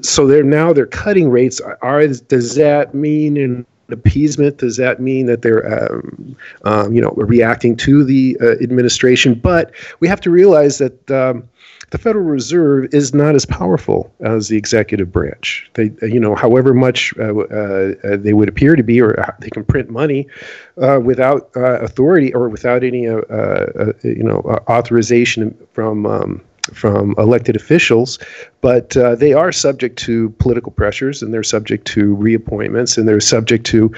so 0.00 0.26
they're 0.26 0.42
now 0.42 0.72
they're 0.72 0.86
cutting 0.86 1.28
rates. 1.28 1.60
Are 1.60 2.06
does 2.06 2.54
that 2.54 2.94
mean 2.94 3.36
in 3.36 3.66
appeasement? 3.92 4.58
Does 4.58 4.76
that 4.76 5.00
mean 5.00 5.26
that 5.26 5.42
they're, 5.42 5.92
um, 5.92 6.36
um, 6.64 6.92
you 6.92 7.00
know, 7.00 7.10
reacting 7.16 7.76
to 7.76 8.04
the 8.04 8.36
uh, 8.40 8.52
administration? 8.62 9.34
But 9.34 9.72
we 10.00 10.08
have 10.08 10.20
to 10.22 10.30
realize 10.30 10.78
that 10.78 11.10
um, 11.10 11.48
the 11.90 11.98
Federal 11.98 12.24
Reserve 12.24 12.92
is 12.94 13.12
not 13.12 13.34
as 13.34 13.44
powerful 13.44 14.10
as 14.20 14.48
the 14.48 14.56
executive 14.56 15.12
branch. 15.12 15.70
They, 15.74 15.90
you 16.00 16.18
know, 16.18 16.34
however 16.34 16.72
much 16.72 17.12
uh, 17.18 17.36
uh, 17.36 18.16
they 18.16 18.32
would 18.32 18.48
appear 18.48 18.76
to 18.76 18.82
be, 18.82 19.00
or 19.00 19.36
they 19.40 19.50
can 19.50 19.64
print 19.64 19.90
money 19.90 20.26
uh, 20.80 21.00
without 21.02 21.50
uh, 21.54 21.80
authority 21.80 22.32
or 22.32 22.48
without 22.48 22.82
any, 22.82 23.06
uh, 23.08 23.92
you 24.02 24.22
know, 24.22 24.40
authorization 24.68 25.54
from. 25.72 26.42
From 26.72 27.14
elected 27.18 27.56
officials, 27.56 28.20
but 28.60 28.96
uh, 28.96 29.16
they 29.16 29.32
are 29.32 29.50
subject 29.50 29.98
to 30.00 30.30
political 30.38 30.70
pressures 30.70 31.20
and 31.20 31.34
they're 31.34 31.42
subject 31.42 31.86
to 31.88 32.16
reappointments 32.16 32.96
and 32.96 33.08
they're 33.08 33.20
subject 33.20 33.66
to 33.66 33.92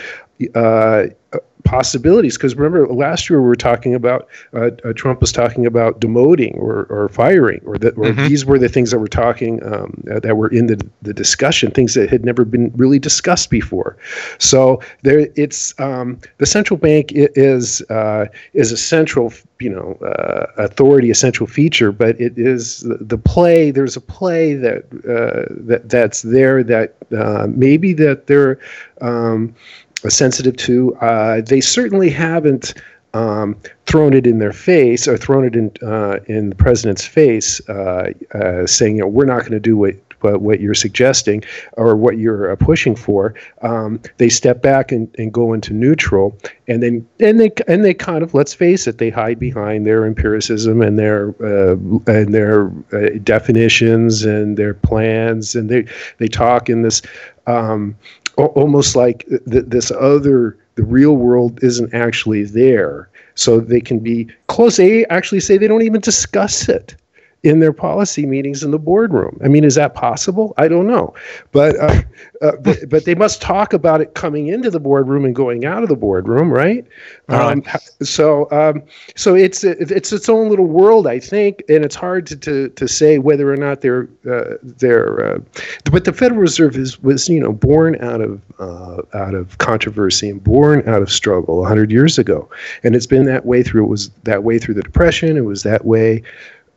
uh, 0.55 1.07
possibilities. 1.65 2.37
Because 2.37 2.55
remember, 2.55 2.87
last 2.93 3.29
year 3.29 3.41
we 3.41 3.49
were 3.49 3.57
talking 3.57 3.95
about 3.95 4.29
uh, 4.53 4.71
uh, 4.85 4.93
Trump 4.95 5.21
was 5.21 5.33
talking 5.33 5.67
about 5.67 6.01
demoting 6.01 6.57
or, 6.57 6.85
or 6.85 7.09
firing, 7.09 7.61
or 7.65 7.79
that 7.79 7.97
or 7.97 8.05
mm-hmm. 8.05 8.29
these 8.29 8.45
were 8.45 8.59
the 8.59 8.69
things 8.69 8.91
that 8.91 8.99
were 8.99 9.09
talking 9.09 9.63
um, 9.65 10.03
that 10.05 10.37
were 10.37 10.49
in 10.49 10.67
the, 10.67 10.87
the 11.03 11.13
discussion, 11.13 11.71
things 11.71 11.95
that 11.95 12.09
had 12.09 12.25
never 12.25 12.45
been 12.45 12.71
really 12.77 12.99
discussed 12.99 13.51
before. 13.51 13.97
So 14.39 14.81
there, 15.03 15.29
it's 15.35 15.79
um, 15.81 16.21
the 16.39 16.47
central 16.47 16.79
bank 16.79 17.11
is 17.15 17.83
uh, 17.91 18.27
is 18.53 18.71
a 18.71 18.77
central 18.77 19.33
you 19.59 19.71
know 19.71 19.95
uh, 20.07 20.47
authority, 20.59 21.11
a 21.11 21.15
central 21.15 21.47
feature, 21.47 21.91
but 21.91 22.21
it 22.21 22.39
is 22.39 22.81
the, 22.81 22.99
the 23.01 23.19
play. 23.19 23.71
There's 23.71 23.97
a 23.97 24.01
play 24.01 24.55
that 24.55 24.85
uh, 25.09 25.53
that 25.67 25.89
that's 25.89 26.23
there 26.23 26.63
that 26.65 26.95
uh, 27.17 27.47
maybe 27.49 27.93
that 27.95 28.27
they're 28.27 28.59
um, 29.01 29.55
sensitive 30.11 30.57
to. 30.57 30.95
Uh, 30.97 31.41
they 31.41 31.61
certainly 31.61 32.11
haven't 32.11 32.75
um, 33.15 33.57
thrown 33.87 34.13
it 34.13 34.27
in 34.27 34.39
their 34.39 34.53
face 34.53 35.07
or 35.07 35.17
thrown 35.17 35.45
it 35.45 35.55
in 35.55 35.73
uh, 35.83 36.19
in 36.27 36.51
the 36.51 36.57
president's 36.57 37.07
face, 37.07 37.67
uh, 37.69 38.13
uh 38.35 38.67
saying, 38.67 38.97
you 38.97 39.03
know, 39.03 39.09
we're 39.09 39.25
not 39.25 39.41
going 39.41 39.53
to 39.53 39.61
do 39.61 39.77
what. 39.77 39.95
What, 40.21 40.59
you're 40.59 40.73
suggesting 40.73 41.45
or 41.75 41.97
what 41.97 42.17
you're 42.17 42.51
uh, 42.51 42.57
pushing 42.57 42.97
for, 42.97 43.35
um, 43.61 44.01
they 44.17 44.31
step 44.31 44.63
back 44.63 44.91
and, 44.91 45.15
and 45.19 45.31
go 45.31 45.53
into 45.53 45.75
neutral, 45.75 46.35
and 46.67 46.83
then 46.83 47.07
and 47.21 47.39
they 47.39 47.53
and 47.69 47.85
they 47.85 47.93
kind 47.93 48.23
of 48.23 48.33
let's 48.33 48.55
face 48.55 48.87
it, 48.87 48.97
they 48.97 49.11
hide 49.11 49.39
behind 49.39 49.87
their 49.87 50.07
empiricism 50.07 50.81
and 50.81 50.99
their 50.99 51.35
and 51.43 52.33
their 52.33 52.69
definitions 53.23 54.25
and 54.25 54.57
their 54.57 54.73
plans, 54.73 55.55
and 55.55 55.69
they 55.69 55.85
they 56.17 56.27
talk 56.27 56.71
in 56.71 56.81
this 56.81 57.03
um, 57.47 57.95
almost 58.37 58.97
like 58.97 59.27
th- 59.29 59.67
this 59.67 59.91
other 59.91 60.57
the 60.77 60.83
real 60.83 61.17
world 61.17 61.63
isn't 61.63 61.95
actually 61.95 62.45
there. 62.45 63.09
So 63.37 63.61
they 63.61 63.81
can 63.81 63.99
be 63.99 64.29
close. 64.49 64.77
They 64.77 65.07
actually 65.07 65.41
say 65.41 65.57
they 65.57 65.69
don't 65.69 65.83
even 65.83 66.01
discuss 66.01 66.69
it 66.69 66.95
in 67.45 67.61
their 67.61 67.75
policy 67.75 68.25
meetings 68.25 68.63
in 68.63 68.71
the 68.71 68.79
boardroom. 68.79 69.39
I 69.45 69.49
mean, 69.49 69.65
is 69.65 69.75
that 69.75 69.95
possible? 69.95 70.55
I 70.57 70.67
don't 70.67 70.87
know, 70.87 71.15
but 71.53 71.77
uh, 71.79 72.03
uh, 72.41 72.53
but, 72.61 72.89
but, 72.89 73.05
they 73.05 73.15
must 73.15 73.43
talk 73.43 73.75
about 73.75 74.01
it 74.01 74.15
coming 74.15 74.49
into 74.49 74.71
the 74.71 74.81
boardroom 74.81 75.27
and 75.27 75.35
going 75.35 75.67
out 75.67 75.83
of 75.83 75.91
the 75.91 75.97
boardroom, 75.97 76.51
right? 76.51 76.87
Um, 77.29 77.63
so 78.03 78.51
um, 78.51 78.83
so 79.15 79.35
it's 79.35 79.63
it's 79.63 80.13
its 80.13 80.29
own 80.29 80.49
little 80.49 80.67
world, 80.67 81.07
I 81.07 81.21
think, 81.21 81.63
and 81.69 81.85
it's 81.85 81.95
hard 81.95 82.27
to 82.27 82.37
to, 82.37 82.71
to 82.71 82.89
say 82.89 83.19
whether 83.19 83.53
or 83.53 83.57
not 83.57 83.83
they're 83.83 84.09
uh, 84.29 84.57
they're. 84.63 85.35
Uh, 85.35 85.39
but 85.91 86.05
the 86.05 86.13
Federal 86.13 86.41
Reserve 86.41 86.77
is 86.77 87.01
was 87.03 87.29
you 87.29 87.41
know 87.41 87.53
born 87.53 88.01
out 88.03 88.23
of 88.23 88.41
uh, 88.59 89.03
out 89.13 89.35
of 89.35 89.59
controversy 89.59 90.31
and 90.31 90.43
born 90.43 90.87
out 90.89 91.03
of 91.03 91.13
struggle 91.13 91.59
100 91.59 91.91
years 91.91 92.19
ago, 92.19 92.49
and 92.83 92.97
it's 92.97 93.07
been 93.07 93.27
that 93.27 93.45
way 93.45 93.63
through 93.63 93.85
it 93.85 93.89
was 93.89 94.09
that 94.25 94.45
way 94.45 94.59
through 94.59 94.75
the 94.75 94.83
Depression. 94.83 95.37
It 95.37 95.45
was 95.45 95.63
that 95.63 95.85
way 95.85 96.23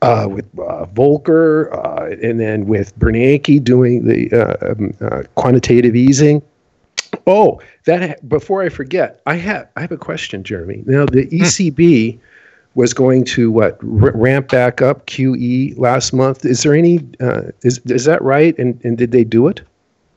uh, 0.01 0.27
with 0.30 0.46
uh, 0.60 0.86
Volcker, 0.94 1.72
uh, 1.74 2.16
and 2.22 2.39
then 2.39 2.68
with 2.68 2.98
Bernanke 3.00 3.63
doing 3.63 4.06
the 4.06 4.32
uh, 4.32 4.72
um, 4.72 4.94
uh, 5.01 5.24
quantitative 5.36 5.96
easing. 5.96 6.42
Oh, 7.25 7.62
that 7.86 8.27
before 8.27 8.63
I 8.63 8.70
forget, 8.70 9.22
I 9.25 9.36
have 9.36 9.68
I 9.75 9.82
have 9.82 9.92
a 9.92 9.98
question, 9.98 10.44
Jeremy. 10.44 10.84
Now 10.86 11.06
the 11.06 11.25
ECB 11.27 12.13
hmm. 12.13 12.20
was 12.75 12.94
going 12.94 13.24
to 13.25 13.51
what 13.51 13.80
r- 13.82 14.12
ramp 14.16 14.50
back 14.50 14.82
up 14.82 15.08
QE 15.08 15.77
last 15.77 16.13
month. 16.13 16.46
Is 16.46 16.63
there 16.63 16.75
any? 16.75 17.00
Uh, 17.20 17.51
is 17.63 17.80
is 17.86 18.06
that 18.06 18.22
right? 18.22 18.58
And 18.60 18.80
and 18.84 18.98
did 18.98 19.12
they 19.12 19.24
do 19.24 19.48
it? 19.48 19.62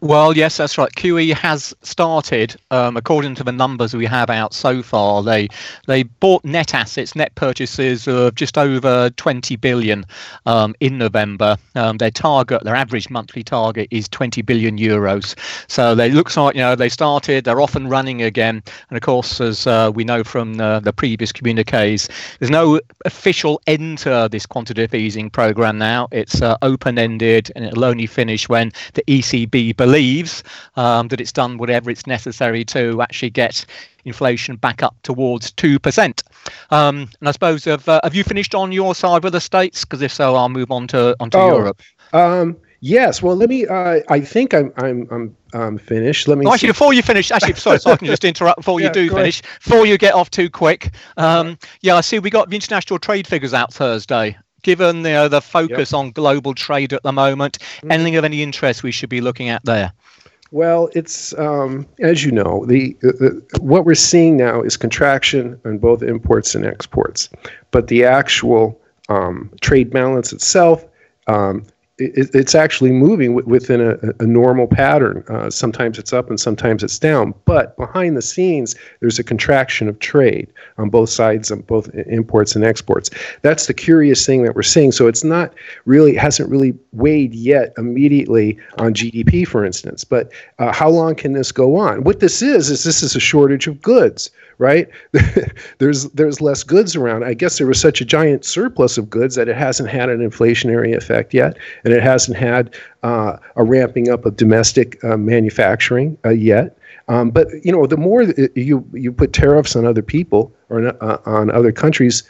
Well, 0.03 0.35
yes, 0.35 0.57
that's 0.57 0.79
right. 0.79 0.91
QE 0.93 1.35
has 1.35 1.75
started, 1.83 2.57
um, 2.71 2.97
according 2.97 3.35
to 3.35 3.45
the 3.45 3.53
numbers 3.53 3.95
we 3.95 4.07
have 4.07 4.31
out 4.31 4.55
so 4.55 4.83
far. 4.83 5.23
They 5.23 5.49
they 5.87 6.05
bought 6.05 6.43
net 6.43 6.73
assets, 6.75 7.15
net 7.15 7.35
purchases 7.35 8.09
of 8.09 8.35
just 8.35 8.57
over 8.57 9.11
20 9.11 9.57
billion 9.57 10.07
um, 10.47 10.75
in 10.81 10.97
November. 10.97 11.59
Um, 11.75 11.99
their 11.99 12.11
target, 12.11 12.65
their 12.65 12.75
average 12.75 13.11
monthly 13.11 13.43
target, 13.43 13.89
is 13.91 14.09
20 14.09 14.41
billion 14.41 14.79
euros. 14.79 15.39
So 15.69 15.95
they 15.95 16.11
looks 16.11 16.35
like 16.35 16.55
you 16.55 16.63
know 16.63 16.75
they 16.75 16.89
started, 16.89 17.45
they're 17.45 17.61
off 17.61 17.77
and 17.77 17.91
running 17.91 18.23
again. 18.23 18.63
And 18.89 18.97
of 18.97 19.03
course, 19.03 19.39
as 19.39 19.67
uh, 19.67 19.93
we 19.95 20.05
know 20.05 20.25
from 20.25 20.55
the, 20.55 20.81
the 20.83 20.95
previous 20.95 21.31
communiques, 21.31 22.09
there's 22.39 22.51
no 22.51 22.81
official 23.05 23.61
end 23.67 23.99
to 23.99 24.31
this 24.33 24.47
quantitative 24.47 24.95
easing 24.95 25.29
program 25.29 25.77
now. 25.77 26.09
It's 26.11 26.41
uh, 26.41 26.57
open-ended, 26.63 27.53
and 27.55 27.67
it'll 27.67 27.85
only 27.85 28.07
finish 28.07 28.49
when 28.49 28.73
the 28.95 29.03
ECB 29.03 29.77
believes 29.91 30.45
um, 30.77 31.09
that 31.09 31.21
it's 31.21 31.33
done 31.33 31.59
whatever 31.59 31.91
it's 31.91 32.07
necessary 32.07 32.65
to 32.65 33.03
actually 33.03 33.31
get 33.31 33.67
inflation 34.05 34.55
back 34.55 34.85
up 34.85 34.95
towards 35.03 35.51
2%. 35.53 36.23
Um, 36.71 37.09
and 37.19 37.29
I 37.29 37.33
suppose, 37.33 37.65
have, 37.65 37.89
uh, 37.89 38.01
have 38.05 38.15
you 38.15 38.23
finished 38.23 38.55
on 38.55 38.71
your 38.71 38.95
side 38.95 39.25
with 39.25 39.33
the 39.33 39.41
States? 39.41 39.85
Because 39.85 40.01
if 40.01 40.13
so, 40.13 40.37
I'll 40.37 40.49
move 40.49 40.71
on 40.71 40.87
to 40.89 41.17
onto 41.19 41.39
oh, 41.39 41.57
Europe. 41.57 41.83
Um, 42.13 42.57
yes. 42.79 43.21
Well, 43.21 43.35
let 43.35 43.49
me, 43.49 43.67
uh, 43.67 44.01
I 44.09 44.21
think 44.21 44.55
I'm, 44.55 44.73
I'm, 44.77 45.09
I'm 45.11 45.37
um, 45.55 45.79
finished. 45.79 46.29
Let 46.29 46.39
me. 46.39 46.47
Actually, 46.49 46.69
before 46.69 46.95
you 46.95 47.03
finish, 47.03 47.33
actually, 47.33 47.55
sorry, 47.55 47.81
so 47.81 47.91
I 47.91 47.97
can 47.97 48.07
just 48.07 48.25
interrupt 48.33 48.59
before 48.59 48.81
yeah, 48.81 48.87
you 48.87 48.93
do 48.93 49.11
finish, 49.11 49.43
ahead. 49.43 49.59
before 49.65 49.87
you 49.87 49.99
get 49.99 50.15
off 50.15 50.31
too 50.31 50.49
quick. 50.49 50.95
Um, 51.17 51.59
yeah, 51.81 51.97
I 51.97 52.01
see 52.01 52.21
we 52.21 52.31
got 52.31 52.49
the 52.49 52.57
international 52.57 53.01
trade 53.01 53.27
figures 53.27 53.55
out 53.55 53.75
Thursday. 53.75 54.39
Given 54.63 54.97
you 54.99 55.03
know, 55.03 55.29
the 55.29 55.41
focus 55.41 55.93
yep. 55.93 55.99
on 55.99 56.11
global 56.11 56.55
trade 56.55 56.93
at 56.93 57.03
the 57.03 57.13
moment, 57.13 57.59
mm-hmm. 57.59 57.93
anything 57.93 58.17
of 58.17 58.25
any 58.25 58.43
interest 58.43 58.83
we 58.83 58.93
should 58.93 59.09
be 59.09 59.21
looking 59.21 59.49
at 59.49 59.65
there? 59.65 59.93
Well, 60.53 60.91
it's 60.95 61.33
um, 61.39 61.87
as 62.01 62.25
you 62.25 62.33
know, 62.33 62.67
the, 62.67 62.97
the, 63.01 63.41
what 63.61 63.85
we're 63.85 63.95
seeing 63.95 64.37
now 64.37 64.63
is 64.63 64.77
contraction 64.77 65.61
on 65.65 65.79
both 65.79 66.03
imports 66.03 66.55
and 66.57 66.67
exports, 66.67 67.29
but 67.71 67.87
the 67.87 68.05
actual 68.05 68.81
um, 69.09 69.51
trade 69.61 69.91
balance 69.91 70.33
itself 70.33 70.85
um, 71.29 71.65
it, 72.01 72.35
it's 72.35 72.55
actually 72.55 72.91
moving 72.91 73.37
w- 73.37 73.49
within 73.49 73.81
a, 73.81 73.99
a, 74.23 74.27
normal 74.27 74.67
pattern. 74.67 75.25
Uh, 75.29 75.51
sometimes 75.51 75.99
it's 75.99 76.13
up 76.13 76.29
and 76.31 76.41
sometimes 76.41 76.83
it's 76.83 76.99
down. 76.99 77.35
But 77.45 77.77
behind 77.77 78.17
the 78.17 78.23
scenes, 78.23 78.75
there's 79.01 79.19
a 79.19 79.25
contraction 79.25 79.89
of 79.89 79.99
trade 79.99 80.53
on 80.79 80.89
both 80.89 81.11
sides, 81.11 81.51
on 81.51 81.61
both 81.63 81.89
imports 81.95 82.57
and 82.57 82.65
exports. 82.65 83.11
That's 83.43 83.67
the 83.67 83.75
curious 83.75 84.25
thing 84.25 84.43
that 84.45 84.57
we're 84.57 84.63
seeing. 84.63 84.93
So 84.93 85.07
it's 85.07 85.25
not 85.25 85.53
really, 85.85 86.15
hasn't 86.15 86.51
really 86.51 86.75
weighed 86.93 87.35
yet 87.35 87.73
immediately 87.77 88.59
on 88.79 88.95
GDP, 88.95 89.47
for 89.47 89.65
instance. 89.65 90.05
But 90.05 90.33
uh, 90.59 90.73
how 90.73 90.89
long 90.89 91.15
can 91.15 91.33
this 91.33 91.53
go 91.53 91.77
on? 91.77 92.05
What 92.05 92.21
this 92.21 92.43
is, 92.43 92.71
is 92.71 92.85
this 92.85 93.03
is 93.03 93.15
a 93.15 93.21
shortage 93.21 93.67
of 93.67 93.81
goods 93.83 94.31
right? 94.61 94.89
there's 95.79 96.05
there's 96.11 96.41
less 96.41 96.63
goods 96.63 96.95
around. 96.95 97.25
I 97.25 97.35
guess 97.35 97.59
there 97.59 97.67
was 97.67 97.81
such 97.81 98.01
a 98.01 98.05
giant 98.05 98.45
surplus 98.45 98.99
of 98.99 99.09
goods 99.09 99.35
that 99.35 99.49
it 99.49 99.57
hasn't 99.57 99.89
had 99.89 100.11
an 100.11 100.19
inflationary 100.21 100.95
effect 100.95 101.35
yet, 101.35 101.57
and 101.85 101.93
it 101.93 102.03
hasn't 102.03 102.37
had 102.37 102.75
uh, 103.03 103.39
a 103.57 103.65
ramping 103.65 104.11
up 104.11 104.27
of 104.27 104.37
domestic 104.37 105.03
uh, 105.03 105.17
manufacturing 105.17 106.17
uh, 106.25 106.29
yet. 106.29 106.77
Um, 107.09 107.31
but 107.31 107.49
you 107.65 107.73
know, 107.73 107.87
the 107.87 107.97
more 107.97 108.23
you 108.55 108.87
you 108.93 109.11
put 109.11 109.33
tariffs 109.33 109.75
on 109.75 109.87
other 109.87 110.03
people 110.03 110.53
or 110.69 110.95
uh, 111.03 111.19
on 111.25 111.51
other 111.51 111.73
countries, 111.73 112.23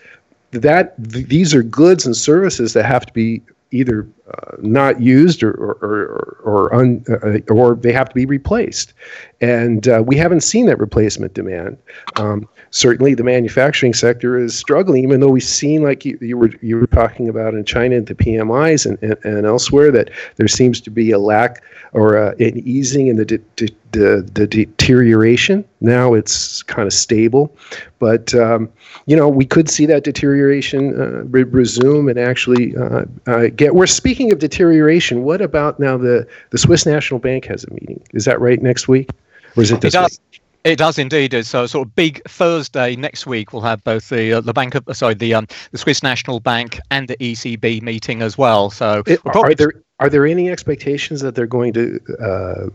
that 0.52 0.94
th- 1.12 1.26
these 1.26 1.52
are 1.52 1.64
goods 1.64 2.06
and 2.06 2.16
services 2.16 2.72
that 2.74 2.84
have 2.84 3.04
to 3.06 3.12
be 3.12 3.42
either 3.72 4.08
uh, 4.28 4.56
not 4.60 5.00
used 5.00 5.42
or 5.42 5.52
or 5.52 5.74
or 5.82 6.40
or, 6.42 6.74
un, 6.74 7.04
uh, 7.08 7.52
or, 7.52 7.74
they 7.74 7.92
have 7.92 8.08
to 8.08 8.14
be 8.14 8.26
replaced, 8.26 8.92
and 9.40 9.88
uh, 9.88 10.02
we 10.04 10.16
haven't 10.16 10.42
seen 10.42 10.66
that 10.66 10.78
replacement 10.78 11.34
demand. 11.34 11.76
Um, 12.16 12.48
certainly, 12.70 13.14
the 13.14 13.24
manufacturing 13.24 13.94
sector 13.94 14.38
is 14.38 14.56
struggling, 14.56 15.02
even 15.04 15.20
though 15.20 15.30
we've 15.30 15.42
seen, 15.42 15.82
like 15.82 16.04
you, 16.04 16.18
you 16.20 16.36
were 16.36 16.50
you 16.62 16.76
were 16.76 16.86
talking 16.86 17.28
about 17.28 17.54
in 17.54 17.64
China, 17.64 18.00
the 18.00 18.14
PMIs 18.14 18.86
and, 18.86 18.98
and, 19.02 19.24
and 19.24 19.46
elsewhere, 19.46 19.90
that 19.92 20.10
there 20.36 20.48
seems 20.48 20.80
to 20.82 20.90
be 20.90 21.10
a 21.10 21.18
lack 21.18 21.62
or 21.92 22.16
uh, 22.16 22.30
an 22.38 22.58
easing 22.66 23.08
in 23.08 23.16
the, 23.16 23.24
de- 23.24 23.38
de- 23.56 23.74
the 23.92 24.28
the 24.34 24.46
deterioration. 24.46 25.64
Now 25.80 26.14
it's 26.14 26.62
kind 26.62 26.86
of 26.86 26.92
stable, 26.92 27.54
but 27.98 28.34
um, 28.34 28.70
you 29.06 29.16
know 29.16 29.28
we 29.28 29.44
could 29.44 29.68
see 29.68 29.86
that 29.86 30.04
deterioration 30.04 31.00
uh, 31.00 31.24
re- 31.24 31.42
resume 31.42 32.08
and 32.08 32.18
actually 32.18 32.76
uh, 32.76 33.04
uh, 33.26 33.48
get. 33.48 33.74
We're 33.74 33.86
speaking 33.86 34.32
of 34.32 34.38
deterioration. 34.38 35.24
What 35.24 35.40
about 35.40 35.80
now? 35.80 35.96
The 35.96 36.26
the 36.50 36.58
Swiss 36.58 36.86
National 36.86 37.18
Bank 37.18 37.46
has 37.46 37.64
a 37.64 37.72
meeting. 37.74 38.02
Is 38.12 38.24
that 38.26 38.40
right 38.40 38.62
next 38.62 38.86
week, 38.86 39.10
or 39.56 39.62
is 39.62 39.72
it 39.72 39.80
this 39.80 39.94
it 39.94 39.98
does. 39.98 40.20
Week? 40.32 40.39
It 40.64 40.76
does 40.76 40.98
indeed. 40.98 41.44
So, 41.46 41.66
sort 41.66 41.88
of 41.88 41.94
big 41.94 42.22
Thursday 42.28 42.94
next 42.96 43.26
week. 43.26 43.52
We'll 43.52 43.62
have 43.62 43.82
both 43.82 44.10
the 44.10 44.34
uh, 44.34 44.40
the 44.40 44.52
bank, 44.52 44.74
of, 44.74 44.84
sorry, 44.92 45.14
the 45.14 45.34
um, 45.34 45.46
the 45.72 45.78
Swiss 45.78 46.02
National 46.02 46.38
Bank 46.38 46.78
and 46.90 47.08
the 47.08 47.16
ECB 47.16 47.80
meeting 47.80 48.20
as 48.20 48.36
well. 48.36 48.70
So, 48.70 49.02
it, 49.06 49.24
we'll 49.24 49.44
are 49.44 49.54
there 49.54 49.72
are 50.00 50.08
there 50.08 50.26
any 50.26 50.50
expectations 50.50 51.20
that 51.20 51.34
they're 51.34 51.46
going 51.46 51.74
to, 51.74 52.00
uh, 52.22 52.66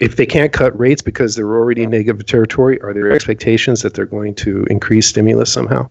if 0.00 0.16
they 0.16 0.24
can't 0.24 0.54
cut 0.54 0.76
rates 0.78 1.02
because 1.02 1.36
they're 1.36 1.54
already 1.54 1.82
in 1.82 1.90
negative 1.90 2.24
territory, 2.24 2.80
are 2.80 2.94
there 2.94 3.12
expectations 3.12 3.82
that 3.82 3.92
they're 3.92 4.06
going 4.06 4.34
to 4.36 4.64
increase 4.70 5.06
stimulus 5.06 5.52
somehow? 5.52 5.88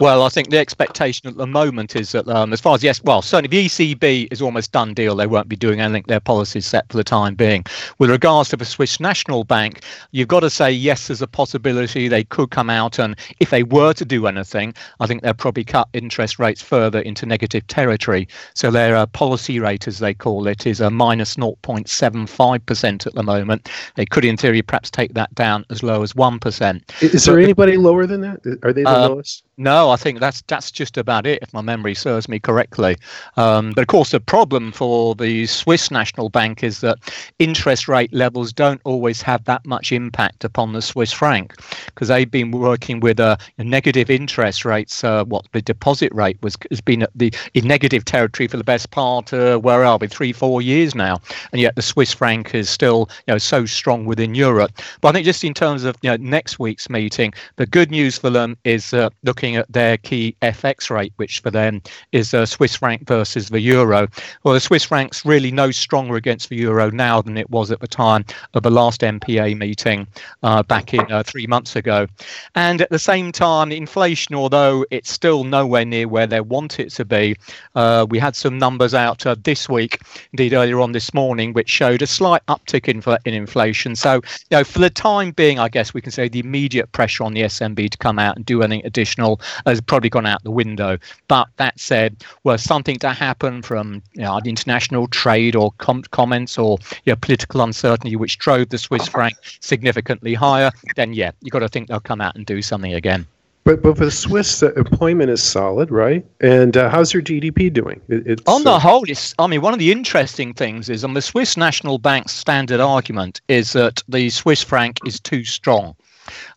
Well, 0.00 0.22
I 0.22 0.28
think 0.28 0.50
the 0.50 0.58
expectation 0.58 1.28
at 1.28 1.36
the 1.36 1.46
moment 1.46 1.94
is 1.94 2.12
that, 2.12 2.26
um, 2.28 2.52
as 2.52 2.60
far 2.60 2.74
as 2.74 2.82
yes, 2.82 3.02
well, 3.02 3.22
certainly 3.22 3.48
the 3.48 3.66
ECB 3.66 4.28
is 4.30 4.40
almost 4.40 4.72
done 4.72 4.94
deal. 4.94 5.14
They 5.14 5.26
won't 5.26 5.48
be 5.48 5.56
doing 5.56 5.80
anything. 5.80 6.04
Their 6.08 6.20
policies 6.20 6.66
set 6.66 6.88
for 6.90 6.96
the 6.96 7.04
time 7.04 7.34
being. 7.34 7.64
With 7.98 8.10
regards 8.10 8.48
to 8.50 8.56
the 8.56 8.64
Swiss 8.64 9.00
National 9.00 9.44
Bank, 9.44 9.82
you've 10.12 10.28
got 10.28 10.40
to 10.40 10.50
say 10.50 10.70
yes, 10.70 11.08
there's 11.08 11.22
a 11.22 11.26
possibility 11.26 12.08
they 12.08 12.24
could 12.24 12.50
come 12.50 12.70
out 12.70 12.98
and, 12.98 13.16
if 13.40 13.50
they 13.50 13.62
were 13.62 13.92
to 13.94 14.04
do 14.04 14.26
anything, 14.26 14.74
I 15.00 15.06
think 15.06 15.22
they'll 15.22 15.34
probably 15.34 15.64
cut 15.64 15.88
interest 15.92 16.38
rates 16.38 16.62
further 16.62 17.00
into 17.00 17.26
negative 17.26 17.66
territory. 17.66 18.28
So 18.54 18.70
their 18.70 18.96
uh, 18.96 19.06
policy 19.06 19.60
rate, 19.60 19.86
as 19.86 19.98
they 19.98 20.14
call 20.14 20.46
it, 20.46 20.66
is 20.66 20.80
a 20.80 20.90
minus 20.90 21.36
0.75% 21.36 23.06
at 23.06 23.14
the 23.14 23.22
moment. 23.22 23.68
They 23.96 24.06
could, 24.06 24.24
in 24.24 24.36
theory, 24.36 24.62
perhaps 24.62 24.90
take 24.90 25.14
that 25.14 25.34
down 25.34 25.64
as 25.70 25.82
low 25.82 26.02
as 26.02 26.14
one 26.14 26.38
percent. 26.38 26.92
Is 27.00 27.24
there 27.24 27.38
anybody 27.38 27.76
lower 27.76 28.06
than 28.06 28.20
that? 28.22 28.40
Are 28.62 28.72
they 28.72 28.82
the 28.82 28.88
uh, 28.88 29.08
lowest? 29.08 29.44
No, 29.58 29.90
I 29.90 29.96
think 29.96 30.18
that's 30.18 30.40
that's 30.46 30.70
just 30.70 30.96
about 30.96 31.26
it, 31.26 31.40
if 31.42 31.52
my 31.52 31.60
memory 31.60 31.94
serves 31.94 32.26
me 32.26 32.40
correctly. 32.40 32.96
Um, 33.36 33.72
but 33.72 33.82
of 33.82 33.86
course, 33.88 34.10
the 34.10 34.18
problem 34.18 34.72
for 34.72 35.14
the 35.14 35.44
Swiss 35.44 35.90
National 35.90 36.30
Bank 36.30 36.64
is 36.64 36.80
that 36.80 36.96
interest 37.38 37.86
rate 37.86 38.14
levels 38.14 38.50
don't 38.50 38.80
always 38.84 39.20
have 39.20 39.44
that 39.44 39.66
much 39.66 39.92
impact 39.92 40.42
upon 40.42 40.72
the 40.72 40.80
Swiss 40.80 41.12
franc, 41.12 41.54
because 41.86 42.08
they've 42.08 42.30
been 42.30 42.50
working 42.50 43.00
with 43.00 43.20
a, 43.20 43.36
a 43.58 43.64
negative 43.64 44.08
interest 44.08 44.64
rates. 44.64 45.04
Uh, 45.04 45.22
what 45.26 45.44
the 45.52 45.60
deposit 45.60 46.14
rate 46.14 46.38
was 46.40 46.56
has 46.70 46.80
been 46.80 47.02
at 47.02 47.10
the 47.14 47.30
in 47.52 47.66
negative 47.68 48.06
territory 48.06 48.46
for 48.46 48.56
the 48.56 48.64
best 48.64 48.90
part. 48.90 49.34
Uh, 49.34 49.58
where 49.58 49.84
are 49.84 49.98
we? 49.98 50.08
Three, 50.08 50.32
four 50.32 50.62
years 50.62 50.94
now, 50.94 51.20
and 51.52 51.60
yet 51.60 51.76
the 51.76 51.82
Swiss 51.82 52.14
franc 52.14 52.54
is 52.54 52.70
still 52.70 53.10
you 53.26 53.34
know 53.34 53.38
so 53.38 53.66
strong 53.66 54.06
within 54.06 54.34
Europe. 54.34 54.72
But 55.02 55.08
I 55.08 55.12
think 55.12 55.26
just 55.26 55.44
in 55.44 55.52
terms 55.52 55.84
of 55.84 55.94
you 56.00 56.08
know 56.08 56.16
next 56.16 56.58
week's 56.58 56.88
meeting, 56.88 57.34
the 57.56 57.66
good 57.66 57.90
news 57.90 58.16
for 58.16 58.30
them 58.30 58.56
is 58.64 58.94
uh, 58.94 59.10
looking 59.22 59.41
looking 59.42 59.56
at 59.56 59.72
their 59.72 59.96
key 59.96 60.36
FX 60.42 60.88
rate, 60.88 61.12
which 61.16 61.40
for 61.40 61.50
them 61.50 61.82
is 62.12 62.30
the 62.30 62.46
Swiss 62.46 62.76
franc 62.76 63.08
versus 63.08 63.48
the 63.48 63.60
euro. 63.60 64.06
Well, 64.44 64.54
the 64.54 64.60
Swiss 64.60 64.84
franc's 64.84 65.24
really 65.24 65.50
no 65.50 65.72
stronger 65.72 66.14
against 66.14 66.48
the 66.48 66.56
euro 66.56 66.90
now 66.90 67.20
than 67.20 67.36
it 67.36 67.50
was 67.50 67.72
at 67.72 67.80
the 67.80 67.88
time 67.88 68.24
of 68.54 68.62
the 68.62 68.70
last 68.70 69.00
MPA 69.00 69.58
meeting 69.58 70.06
uh, 70.44 70.62
back 70.62 70.94
in 70.94 71.10
uh, 71.10 71.24
three 71.24 71.48
months 71.48 71.74
ago. 71.74 72.06
And 72.54 72.80
at 72.80 72.90
the 72.90 73.00
same 73.00 73.32
time, 73.32 73.72
inflation, 73.72 74.36
although 74.36 74.86
it's 74.92 75.10
still 75.10 75.42
nowhere 75.42 75.84
near 75.84 76.06
where 76.06 76.28
they 76.28 76.40
want 76.40 76.78
it 76.78 76.90
to 76.90 77.04
be, 77.04 77.34
uh, 77.74 78.06
we 78.08 78.20
had 78.20 78.36
some 78.36 78.58
numbers 78.58 78.94
out 78.94 79.26
uh, 79.26 79.34
this 79.42 79.68
week, 79.68 80.02
indeed 80.32 80.52
earlier 80.52 80.78
on 80.80 80.92
this 80.92 81.12
morning, 81.12 81.52
which 81.52 81.68
showed 81.68 82.00
a 82.00 82.06
slight 82.06 82.46
uptick 82.46 82.86
in, 82.86 83.02
in 83.24 83.34
inflation. 83.34 83.96
So, 83.96 84.20
you 84.50 84.58
know, 84.58 84.64
for 84.64 84.78
the 84.78 84.90
time 84.90 85.32
being, 85.32 85.58
I 85.58 85.68
guess 85.68 85.92
we 85.92 86.00
can 86.00 86.12
say 86.12 86.28
the 86.28 86.38
immediate 86.38 86.92
pressure 86.92 87.24
on 87.24 87.34
the 87.34 87.42
SNB 87.42 87.90
to 87.90 87.98
come 87.98 88.20
out 88.20 88.36
and 88.36 88.46
do 88.46 88.62
anything 88.62 88.86
additional 88.86 89.31
has 89.66 89.80
probably 89.80 90.10
gone 90.10 90.26
out 90.26 90.42
the 90.44 90.50
window. 90.50 90.98
But 91.28 91.48
that 91.56 91.78
said, 91.78 92.24
were 92.44 92.58
something 92.58 92.98
to 93.00 93.10
happen 93.10 93.62
from 93.62 94.02
you 94.14 94.22
know, 94.22 94.40
international 94.44 95.06
trade 95.08 95.56
or 95.56 95.72
com- 95.78 96.04
comments 96.10 96.58
or 96.58 96.78
you 97.04 97.12
know, 97.12 97.16
political 97.16 97.62
uncertainty 97.62 98.16
which 98.16 98.38
drove 98.38 98.68
the 98.68 98.78
Swiss 98.78 99.08
franc 99.08 99.36
significantly 99.60 100.34
higher, 100.34 100.70
then 100.96 101.12
yeah, 101.12 101.32
you've 101.40 101.52
got 101.52 101.60
to 101.60 101.68
think 101.68 101.88
they'll 101.88 102.00
come 102.00 102.20
out 102.20 102.36
and 102.36 102.46
do 102.46 102.62
something 102.62 102.94
again. 102.94 103.26
But 103.64 103.80
but 103.80 103.96
for 103.96 104.06
the 104.06 104.10
Swiss, 104.10 104.62
uh, 104.62 104.72
employment 104.72 105.30
is 105.30 105.40
solid, 105.42 105.90
right? 105.90 106.26
And 106.40 106.76
uh, 106.76 106.88
how's 106.88 107.14
your 107.14 107.22
GDP 107.22 107.72
doing? 107.72 108.00
It, 108.08 108.40
on 108.46 108.64
the 108.64 108.72
uh, 108.72 108.78
whole, 108.80 109.08
it's, 109.08 109.34
I 109.38 109.46
mean, 109.46 109.60
one 109.60 109.72
of 109.72 109.78
the 109.78 109.92
interesting 109.92 110.52
things 110.52 110.88
is 110.88 111.04
on 111.04 111.14
the 111.14 111.22
Swiss 111.22 111.56
National 111.56 111.98
Bank's 111.98 112.32
standard 112.32 112.80
argument 112.80 113.40
is 113.46 113.72
that 113.74 114.02
the 114.08 114.30
Swiss 114.30 114.62
franc 114.62 114.98
is 115.06 115.20
too 115.20 115.44
strong. 115.44 115.94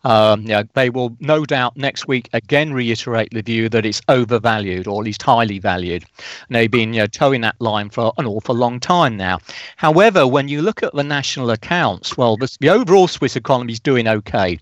Um, 0.04 0.44
know, 0.44 0.64
they 0.74 0.90
will 0.90 1.16
no 1.20 1.44
doubt 1.44 1.76
next 1.76 2.06
week 2.08 2.28
again 2.32 2.72
reiterate 2.72 3.30
the 3.32 3.42
view 3.42 3.68
that 3.68 3.84
it's 3.84 4.00
overvalued 4.08 4.86
or 4.86 5.00
at 5.00 5.04
least 5.04 5.22
highly 5.22 5.58
valued. 5.58 6.04
And 6.48 6.56
they've 6.56 6.70
been 6.70 6.94
you 6.94 7.00
know, 7.00 7.06
toeing 7.06 7.40
that 7.42 7.56
line 7.60 7.90
for 7.90 8.12
an 8.18 8.26
awful 8.26 8.54
long 8.54 8.80
time 8.80 9.16
now. 9.16 9.38
However, 9.76 10.26
when 10.26 10.48
you 10.48 10.62
look 10.62 10.82
at 10.82 10.94
the 10.94 11.02
national 11.02 11.50
accounts, 11.50 12.16
well, 12.16 12.36
the, 12.36 12.54
the 12.60 12.68
overall 12.68 13.08
Swiss 13.08 13.36
economy 13.36 13.72
is 13.72 13.80
doing 13.80 14.08
okay. 14.08 14.58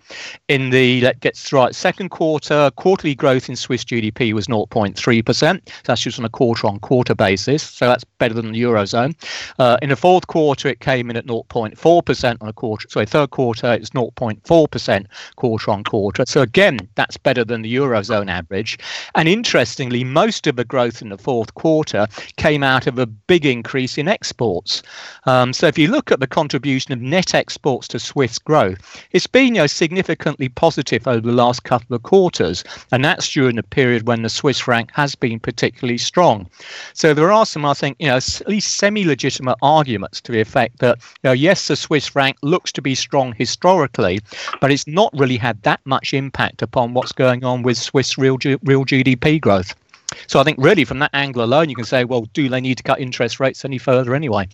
In 0.49 0.71
the, 0.71 1.01
that 1.01 1.21
gets 1.21 1.53
right, 1.53 1.75
second 1.75 2.11
quarter, 2.11 2.71
quarterly 2.77 3.15
growth 3.15 3.49
in 3.49 3.57
Swiss 3.57 3.85
GDP 3.85 4.33
was 4.33 4.47
0.3%. 4.47 5.35
So 5.37 5.61
that's 5.85 6.01
just 6.01 6.19
on 6.19 6.25
a 6.25 6.31
quarter 6.31 6.67
on 6.67 6.79
quarter 6.81 7.15
basis. 7.15 7.63
So 7.63 7.87
that's 7.87 8.05
better 8.05 8.35
than 8.35 8.53
the 8.53 8.63
Eurozone. 8.63 9.15
Uh, 9.59 9.77
in 9.83 9.91
the 9.91 9.97
fourth 9.97 10.27
quarter, 10.27 10.69
it 10.69 10.81
came 10.81 11.11
in 11.11 11.17
at 11.17 11.27
0.4% 11.27 12.37
on 12.41 12.49
a 12.49 12.53
quarter. 12.53 12.89
Sorry, 12.89 13.07
third 13.07 13.31
quarter, 13.31 13.73
it's 13.73 13.91
0.4% 13.91 14.94
2% 14.95 15.07
quarter 15.37 15.71
on 15.71 15.85
quarter. 15.85 16.25
So 16.27 16.43
again, 16.43 16.79
that's 16.95 17.17
better 17.17 17.45
than 17.45 17.63
the 17.63 17.75
Eurozone 17.75 18.31
average. 18.31 18.79
And 19.15 19.29
interestingly, 19.29 20.05
most 20.05 20.47
of 20.47 20.57
the 20.57 20.65
growth 20.65 21.03
in 21.03 21.09
the 21.09 21.19
fourth 21.19 21.55
quarter 21.55 22.07
came 22.37 22.63
out 22.63 22.87
of 22.87 22.99
a 22.99 23.07
big 23.07 23.47
increase 23.47 23.99
in 23.99 24.09
exports. 24.09 24.83
Um, 25.27 25.53
so 25.53 25.67
if 25.67 25.79
you 25.79 25.89
look 25.89 26.11
at 26.13 26.21
the 26.21 26.27
contribution 26.27 26.93
of 26.93 27.01
net 27.01 27.35
exports 27.35 27.89
to 27.89 27.99
Swiss 27.99 28.39
growth, 28.39 28.79
it's 29.13 29.27
been 29.27 29.55
you 29.55 29.63
know, 29.63 29.67
significantly 29.67 30.49
positive 30.49 31.07
over 31.07 31.27
the 31.27 31.33
last 31.33 31.65
couple 31.65 31.95
of 31.95 32.03
quarters. 32.03 32.65
And 32.93 33.05
that's 33.05 33.31
during 33.31 33.59
a 33.59 33.63
period 33.63 34.07
when 34.07 34.23
the 34.23 34.29
Swiss 34.29 34.59
franc 34.59 34.91
has 34.95 35.15
been 35.15 35.41
particularly 35.41 35.99
strong. 35.99 36.49
So 36.93 37.15
there 37.15 37.33
are 37.33 37.47
some, 37.47 37.65
I 37.65 37.75
think, 37.75 37.97
you 37.99 38.09
know, 38.09 38.17
at 38.17 38.49
least 38.49 38.77
semi-legitimate 38.77 39.59
arguments 39.63 40.21
to 40.23 40.33
the 40.33 40.41
effect 40.41 40.79
that, 40.79 40.99
you 40.99 41.31
know, 41.31 41.33
yes, 41.33 41.69
the 41.69 41.77
Swiss 41.77 42.07
franc 42.07 42.37
looks 42.43 42.73
to 42.73 42.83
be 42.83 42.95
strong 42.95 43.35
historically, 43.37 44.21
but 44.61 44.71
it's 44.71 44.84
not 44.87 45.13
really 45.15 45.37
had 45.37 45.61
that 45.63 45.81
much 45.85 46.15
impact 46.15 46.63
upon 46.63 46.95
what's 46.95 47.13
going 47.13 47.45
on 47.45 47.63
with 47.63 47.77
Swiss 47.77 48.19
real 48.19 48.39
real 48.63 48.85
GDP 48.85 49.41
growth. 49.41 49.75
So 50.27 50.41
I 50.41 50.45
think 50.45 50.59
really 50.61 50.85
from 50.85 50.99
that 51.01 51.11
angle 51.13 51.43
alone, 51.43 51.69
you 51.69 51.75
can 51.75 51.85
say, 51.85 52.05
well, 52.05 52.29
do 52.35 52.49
they 52.49 52.61
need 52.61 52.77
to 52.77 52.83
cut 52.83 53.01
interest 53.01 53.41
rates 53.41 53.65
any 53.65 53.79
further 53.79 54.15
anyway? 54.15 54.49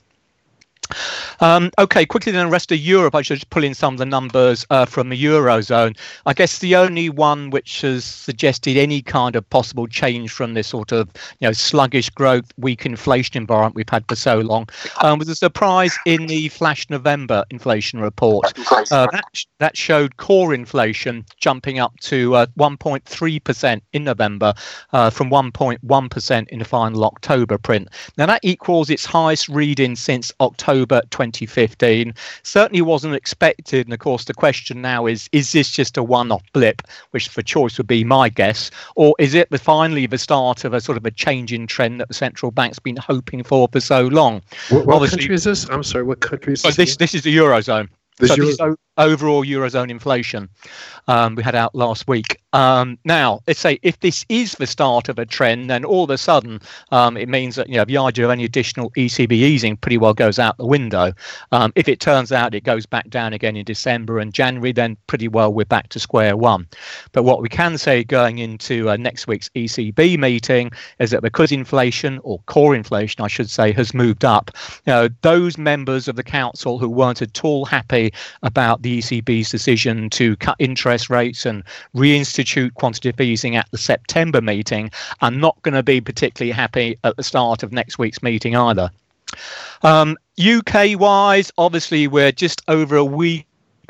Um, 1.40 1.70
okay, 1.79 2.05
quickly 2.05 2.33
then 2.33 2.46
the 2.46 2.53
rest 2.53 2.72
of 2.72 2.79
Europe. 2.79 3.14
I 3.14 3.22
should 3.22 3.37
just 3.37 3.50
pull 3.50 3.64
in 3.64 3.74
some 3.74 3.94
of 3.94 3.98
the 3.98 4.07
numbers 4.07 4.66
uh, 4.70 4.85
from 4.85 5.09
the 5.09 5.24
eurozone. 5.24 5.96
I 6.26 6.33
guess 6.33 6.59
the 6.59 6.76
only 6.76 7.09
one 7.09 7.50
which 7.50 7.83
has 7.83 8.05
suggested 8.05 8.76
any 8.76 9.03
kind 9.03 9.37
of 9.37 9.48
possible 9.50 9.87
change 9.87 10.31
from 10.31 10.55
this 10.55 10.68
sort 10.68 10.92
of 10.92 11.09
you 11.40 11.48
know 11.48 11.53
sluggish 11.53 12.11
growth, 12.11 12.53
weak 12.57 12.85
inflation 12.85 13.37
environment 13.37 13.74
we've 13.74 13.88
had 13.88 14.05
for 14.09 14.16
so 14.16 14.38
long 14.40 14.68
um, 15.03 15.18
was 15.18 15.29
a 15.29 15.37
surprise 15.37 15.96
in 16.07 16.26
the 16.26 16.48
flash 16.48 16.88
November 16.90 17.44
inflation 17.50 18.00
report. 18.00 18.53
Uh, 18.90 19.07
that 19.12 19.44
that 19.59 19.76
showed 19.76 20.16
core 20.16 20.55
inflation 20.55 21.24
jumping 21.38 21.79
up 21.79 21.98
to 22.00 22.35
uh, 22.35 22.46
1.3% 22.59 23.81
in 23.92 24.05
November 24.05 24.53
uh, 24.92 25.11
from 25.11 25.31
1.1% 25.31 26.48
in 26.48 26.59
the 26.59 26.64
final 26.64 27.05
October 27.05 27.59
print. 27.59 27.88
Now 28.16 28.26
that 28.26 28.40
equals 28.42 28.90
its 28.90 29.05
highest 29.05 29.48
reading 29.48 29.96
since 29.96 30.33
October 30.40 30.79
2015. 30.86 32.14
Certainly 32.42 32.82
wasn't 32.82 33.14
expected. 33.14 33.86
And 33.86 33.94
of 33.94 34.00
course, 34.00 34.24
the 34.24 34.34
question 34.34 34.80
now 34.80 35.06
is 35.06 35.28
is 35.32 35.52
this 35.52 35.70
just 35.70 35.96
a 35.96 36.02
one 36.02 36.32
off 36.32 36.42
blip, 36.52 36.82
which 37.10 37.28
for 37.28 37.42
choice 37.42 37.78
would 37.78 37.86
be 37.86 38.04
my 38.04 38.28
guess, 38.28 38.70
or 38.96 39.14
is 39.18 39.34
it 39.34 39.50
the, 39.50 39.58
finally 39.58 40.06
the 40.06 40.18
start 40.18 40.64
of 40.64 40.74
a 40.74 40.80
sort 40.80 40.98
of 40.98 41.06
a 41.06 41.10
change 41.10 41.52
in 41.52 41.66
trend 41.66 42.00
that 42.00 42.08
the 42.08 42.14
central 42.14 42.50
bank's 42.50 42.78
been 42.78 42.96
hoping 42.96 43.42
for 43.42 43.68
for 43.72 43.80
so 43.80 44.06
long? 44.08 44.42
What, 44.70 44.86
what 44.86 45.10
country 45.10 45.34
is 45.34 45.44
this? 45.44 45.68
I'm 45.68 45.82
sorry, 45.82 46.04
what 46.04 46.20
country 46.20 46.54
is 46.54 46.62
this? 46.62 46.76
This, 46.76 46.96
this 46.96 47.14
is 47.14 47.22
the 47.22 47.36
Eurozone. 47.36 47.88
so 48.20 48.34
Euro- 48.34 48.46
this 48.46 48.60
is 48.60 48.76
overall 48.96 49.44
Eurozone 49.44 49.90
inflation 49.90 50.48
um, 51.08 51.34
we 51.34 51.42
had 51.42 51.54
out 51.54 51.74
last 51.74 52.08
week. 52.08 52.39
Um, 52.52 52.98
now, 53.04 53.40
let's 53.46 53.60
say 53.60 53.78
if 53.82 54.00
this 54.00 54.24
is 54.28 54.52
the 54.54 54.66
start 54.66 55.08
of 55.08 55.18
a 55.18 55.26
trend, 55.26 55.70
then 55.70 55.84
all 55.84 56.04
of 56.04 56.10
a 56.10 56.18
sudden 56.18 56.60
um, 56.90 57.16
it 57.16 57.28
means 57.28 57.54
that 57.56 57.68
you 57.68 57.76
know 57.76 57.84
the 57.84 57.98
idea 57.98 58.24
of 58.24 58.30
any 58.30 58.44
additional 58.44 58.90
ECB 58.92 59.32
easing 59.32 59.76
pretty 59.76 59.98
well 59.98 60.14
goes 60.14 60.38
out 60.38 60.56
the 60.56 60.66
window. 60.66 61.12
Um, 61.52 61.72
if 61.76 61.88
it 61.88 62.00
turns 62.00 62.32
out 62.32 62.54
it 62.54 62.64
goes 62.64 62.86
back 62.86 63.08
down 63.08 63.32
again 63.32 63.56
in 63.56 63.64
December 63.64 64.18
and 64.18 64.32
January, 64.32 64.72
then 64.72 64.96
pretty 65.06 65.28
well 65.28 65.52
we're 65.52 65.64
back 65.64 65.88
to 65.90 66.00
square 66.00 66.36
one. 66.36 66.66
But 67.12 67.22
what 67.22 67.40
we 67.40 67.48
can 67.48 67.78
say 67.78 68.02
going 68.02 68.38
into 68.38 68.90
uh, 68.90 68.96
next 68.96 69.26
week's 69.26 69.48
ECB 69.50 70.18
meeting 70.18 70.70
is 70.98 71.10
that 71.10 71.22
because 71.22 71.52
inflation 71.52 72.18
or 72.24 72.40
core 72.46 72.74
inflation, 72.74 73.22
I 73.22 73.28
should 73.28 73.50
say, 73.50 73.72
has 73.72 73.94
moved 73.94 74.24
up, 74.24 74.50
you 74.86 74.92
know, 74.92 75.08
those 75.22 75.56
members 75.56 76.08
of 76.08 76.16
the 76.16 76.24
council 76.24 76.78
who 76.78 76.88
weren't 76.88 77.22
at 77.22 77.44
all 77.44 77.64
happy 77.64 78.12
about 78.42 78.82
the 78.82 78.98
ECB's 78.98 79.50
decision 79.50 80.10
to 80.10 80.36
cut 80.36 80.56
interest 80.58 81.10
rates 81.10 81.46
and 81.46 81.62
reinstitute 81.94 82.39
quantitative 82.70 83.20
easing 83.20 83.57
at 83.57 83.70
the 83.70 83.79
September 83.79 84.40
meeting 84.40 84.90
are 85.20 85.31
not 85.31 85.61
going 85.62 85.74
to 85.74 85.83
be 85.83 86.00
particularly 86.00 86.53
happy 86.53 86.98
at 87.05 87.16
the 87.16 87.22
start 87.22 87.62
of 87.62 87.72
next 87.72 87.98
week's 87.98 88.22
meeting 88.22 88.57
either. 88.57 88.90
Um, 89.83 90.16
UK 90.38 90.98
wise, 90.98 91.53
obviously, 91.59 92.09
we're 92.09 92.33
just 92.33 92.62
over 92.68 92.96
a 92.96 93.05
week 93.05 93.46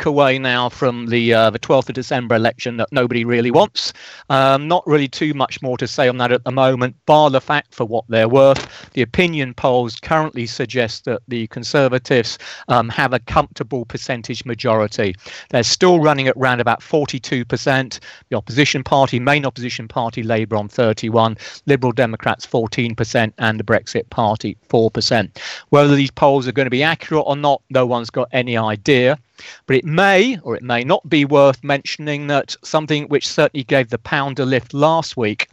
away 0.07 0.39
now 0.39 0.69
from 0.69 1.07
the 1.07 1.33
uh, 1.35 1.51
the 1.51 1.59
12th 1.59 1.89
of 1.89 1.95
December 1.95 2.35
election 2.35 2.77
that 2.79 2.89
nobody 2.93 3.25
really 3.25 3.51
wants. 3.51 3.93
Um, 4.29 4.69
not 4.69 4.87
really 4.87 5.09
too 5.09 5.35
much 5.35 5.63
more 5.63 5.77
to 5.79 5.87
say 5.87 6.09
on 6.09 6.19
that 6.19 6.33
at 6.33 6.45
the 6.45 6.51
moment, 6.51 6.97
bar 7.07 7.31
the 7.31 7.41
fact 7.41 7.75
for 7.75 7.85
what 7.85 8.05
they're 8.09 8.29
worth. 8.29 8.91
The 8.93 9.03
opinion 9.03 9.55
polls 9.55 9.97
currently 9.97 10.47
suggest 10.47 11.05
that 11.05 11.23
the 11.29 11.47
Conservatives 11.49 12.39
um, 12.69 12.89
have 12.89 13.13
a 13.13 13.19
comfortable 13.21 13.85
percentage 13.85 14.45
majority. 14.45 15.15
They're 15.51 15.63
still 15.63 16.01
running 16.01 16.29
at 16.29 16.37
around 16.37 16.61
about 16.61 16.81
42%. 16.81 17.99
The 18.29 18.37
opposition 18.37 18.83
party, 18.83 19.21
main 19.21 19.45
opposition 19.45 19.89
party, 19.89 20.23
Labour 20.23 20.57
on 20.57 20.69
31, 20.69 21.37
Liberal 21.67 21.93
Democrats 21.93 22.47
14%, 22.47 23.33
and 23.39 23.61
the 23.61 23.65
Brexit 23.65 24.09
Party 24.11 24.57
4%. 24.69 25.39
Whether 25.69 25.95
these 25.95 26.11
polls 26.11 26.47
are 26.49 26.53
going 26.53 26.67
to 26.67 26.71
be 26.71 26.83
accurate 26.83 27.25
or 27.27 27.37
not, 27.37 27.63
no 27.71 27.87
one's 27.87 28.11
got 28.11 28.29
any 28.33 28.57
idea. 28.57 29.19
But 29.67 29.77
it 29.77 29.85
may 29.85 30.39
or 30.43 30.57
it 30.57 30.63
may 30.63 30.85
not 30.85 31.09
be 31.09 31.25
worth 31.25 31.63
mentioning 31.63 32.27
that 32.29 32.57
something 32.63 33.05
which 33.09 33.29
certainly 33.29 33.65
gave 33.65 33.91
the 33.91 33.99
pound 33.99 34.39
a 34.39 34.45
lift 34.45 34.75
last 34.75 35.17
week 35.17 35.49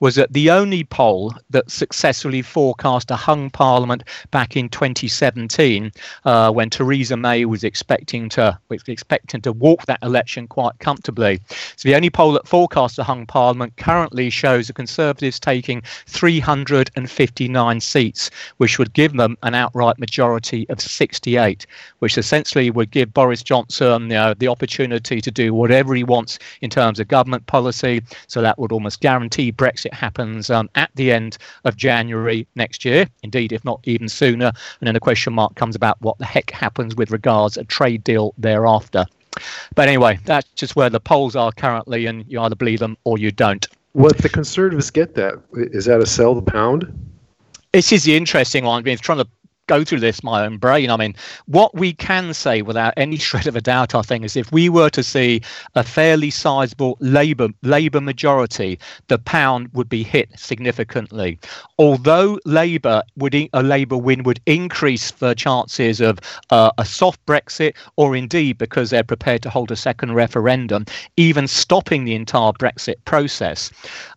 was 0.00 0.14
that 0.16 0.32
the 0.32 0.50
only 0.50 0.84
poll 0.84 1.34
that 1.50 1.70
successfully 1.70 2.42
forecast 2.42 3.10
a 3.10 3.16
hung 3.16 3.50
parliament 3.50 4.04
back 4.30 4.56
in 4.56 4.68
2017, 4.68 5.92
uh, 6.24 6.50
when 6.50 6.70
Theresa 6.70 7.16
May 7.16 7.44
was 7.44 7.64
expecting 7.64 8.28
to 8.30 8.58
was 8.68 8.82
expecting 8.86 9.40
to 9.42 9.52
walk 9.52 9.86
that 9.86 10.02
election 10.02 10.46
quite 10.46 10.78
comfortably. 10.78 11.40
So 11.76 11.88
the 11.88 11.94
only 11.94 12.10
poll 12.10 12.32
that 12.32 12.46
forecast 12.46 12.98
a 12.98 13.04
hung 13.04 13.26
parliament 13.26 13.76
currently 13.76 14.30
shows 14.30 14.66
the 14.66 14.72
Conservatives 14.72 15.40
taking 15.40 15.82
359 16.06 17.80
seats, 17.80 18.30
which 18.58 18.78
would 18.78 18.92
give 18.92 19.14
them 19.14 19.36
an 19.42 19.54
outright 19.54 19.98
majority 19.98 20.68
of 20.68 20.80
68, 20.80 21.66
which 22.00 22.18
essentially 22.18 22.70
would 22.70 22.90
give 22.90 23.14
Boris 23.14 23.31
Boris 23.32 23.42
Johnson 23.42 24.02
you 24.02 24.08
know, 24.08 24.34
the 24.34 24.48
opportunity 24.48 25.22
to 25.22 25.30
do 25.30 25.54
whatever 25.54 25.94
he 25.94 26.04
wants 26.04 26.38
in 26.60 26.68
terms 26.68 27.00
of 27.00 27.08
government 27.08 27.46
policy. 27.46 28.02
So 28.26 28.42
that 28.42 28.58
would 28.58 28.72
almost 28.72 29.00
guarantee 29.00 29.50
Brexit 29.50 29.94
happens 29.94 30.50
um, 30.50 30.68
at 30.74 30.90
the 30.96 31.10
end 31.10 31.38
of 31.64 31.74
January 31.74 32.46
next 32.56 32.84
year, 32.84 33.08
indeed, 33.22 33.52
if 33.52 33.64
not 33.64 33.80
even 33.84 34.10
sooner. 34.10 34.48
And 34.48 34.86
then 34.86 34.92
the 34.92 35.00
question 35.00 35.32
mark 35.32 35.54
comes 35.54 35.74
about 35.74 35.98
what 36.02 36.18
the 36.18 36.26
heck 36.26 36.50
happens 36.50 36.94
with 36.94 37.10
regards 37.10 37.56
a 37.56 37.64
trade 37.64 38.04
deal 38.04 38.34
thereafter. 38.36 39.06
But 39.74 39.88
anyway, 39.88 40.18
that's 40.26 40.50
just 40.50 40.76
where 40.76 40.90
the 40.90 41.00
polls 41.00 41.34
are 41.34 41.52
currently, 41.52 42.04
and 42.04 42.26
you 42.28 42.38
either 42.38 42.54
believe 42.54 42.80
them 42.80 42.98
or 43.04 43.16
you 43.16 43.32
don't. 43.32 43.66
What 43.92 44.18
the 44.18 44.28
Conservatives 44.28 44.90
get 44.90 45.14
that 45.14 45.36
is 45.54 45.86
that 45.86 46.02
a 46.02 46.06
sell 46.06 46.34
the 46.34 46.42
pound? 46.42 46.92
This 47.72 47.92
is 47.92 48.04
the 48.04 48.14
interesting 48.14 48.66
one. 48.66 48.80
I 48.80 48.82
mean, 48.82 48.98
trying 48.98 49.24
to 49.24 49.26
go 49.72 49.84
through 49.84 50.00
this 50.00 50.22
my 50.22 50.44
own 50.44 50.58
brain. 50.58 50.90
I 50.90 50.98
mean, 50.98 51.14
what 51.46 51.74
we 51.74 51.94
can 51.94 52.34
say 52.34 52.60
without 52.60 52.92
any 52.98 53.16
shred 53.28 53.46
of 53.46 53.56
a 53.56 53.60
doubt, 53.60 53.94
I 53.94 54.02
think, 54.02 54.24
is 54.24 54.36
if 54.36 54.52
we 54.52 54.68
were 54.68 54.90
to 54.90 55.02
see 55.02 55.40
a 55.74 55.82
fairly 55.82 56.30
sizable 56.30 56.98
Labour 57.00 57.48
Labour 57.62 58.00
majority, 58.00 58.78
the 59.08 59.18
pound 59.18 59.68
would 59.72 59.88
be 59.88 60.02
hit 60.02 60.28
significantly. 60.38 61.38
Although 61.78 62.38
Labour 62.44 63.02
would 63.16 63.34
a 63.34 63.62
Labour 63.62 63.96
win 63.96 64.24
would 64.24 64.40
increase 64.44 65.10
the 65.12 65.34
chances 65.34 66.00
of 66.00 66.18
uh, 66.50 66.70
a 66.76 66.84
soft 66.84 67.24
Brexit, 67.24 67.72
or 67.96 68.14
indeed 68.14 68.58
because 68.58 68.90
they're 68.90 69.02
prepared 69.02 69.42
to 69.42 69.50
hold 69.50 69.70
a 69.70 69.76
second 69.76 70.12
referendum, 70.12 70.84
even 71.16 71.48
stopping 71.48 72.04
the 72.04 72.14
entire 72.14 72.52
Brexit 72.52 72.96
process. 73.06 73.70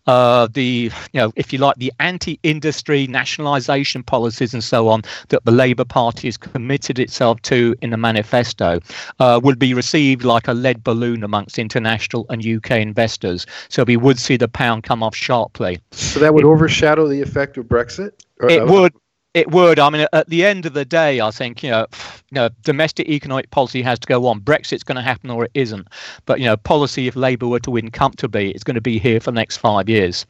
Uh, 0.06 0.48
the 0.52 0.90
you 1.12 1.20
know, 1.20 1.32
if 1.36 1.52
you 1.52 1.58
like, 1.58 1.76
the 1.76 1.92
anti-industry 1.98 3.06
nationalisation 3.06 4.02
policies 4.02 4.52
and 4.52 4.62
so 4.62 4.88
on 4.88 5.02
that 5.28 5.45
the 5.46 5.52
Labour 5.52 5.84
Party 5.84 6.28
has 6.28 6.36
committed 6.36 6.98
itself 6.98 7.40
to 7.42 7.74
in 7.80 7.90
the 7.90 7.96
manifesto 7.96 8.80
uh, 9.18 9.40
would 9.42 9.58
be 9.58 9.72
received 9.72 10.24
like 10.24 10.48
a 10.48 10.52
lead 10.52 10.84
balloon 10.84 11.24
amongst 11.24 11.58
international 11.58 12.26
and 12.28 12.44
UK 12.44 12.72
investors. 12.72 13.46
So 13.68 13.84
we 13.84 13.96
would 13.96 14.18
see 14.18 14.36
the 14.36 14.48
pound 14.48 14.82
come 14.82 15.02
off 15.02 15.16
sharply. 15.16 15.80
So 15.92 16.20
that 16.20 16.34
would 16.34 16.44
it, 16.44 16.48
overshadow 16.48 17.08
the 17.08 17.22
effect 17.22 17.56
of 17.56 17.66
Brexit? 17.66 18.10
It 18.48 18.60
uh, 18.60 18.66
would. 18.66 18.92
It 19.34 19.50
would. 19.50 19.78
I 19.78 19.90
mean, 19.90 20.06
at 20.14 20.28
the 20.30 20.46
end 20.46 20.64
of 20.64 20.72
the 20.72 20.86
day, 20.86 21.20
I 21.20 21.30
think 21.30 21.62
you 21.62 21.70
know, 21.70 21.86
you 22.30 22.36
know, 22.36 22.48
domestic 22.62 23.06
economic 23.08 23.50
policy 23.50 23.82
has 23.82 23.98
to 23.98 24.06
go 24.06 24.26
on. 24.26 24.40
Brexit's 24.40 24.82
going 24.82 24.96
to 24.96 25.02
happen 25.02 25.30
or 25.30 25.44
it 25.44 25.50
isn't. 25.52 25.88
But 26.24 26.40
you 26.40 26.46
know, 26.46 26.56
policy, 26.56 27.06
if 27.06 27.16
Labour 27.16 27.46
were 27.46 27.60
to 27.60 27.70
win 27.70 27.90
comfortably, 27.90 28.50
it's 28.52 28.64
going 28.64 28.76
to 28.76 28.80
be 28.80 28.98
here 28.98 29.20
for 29.20 29.30
the 29.30 29.36
next 29.36 29.58
five 29.58 29.90
years. 29.90 30.24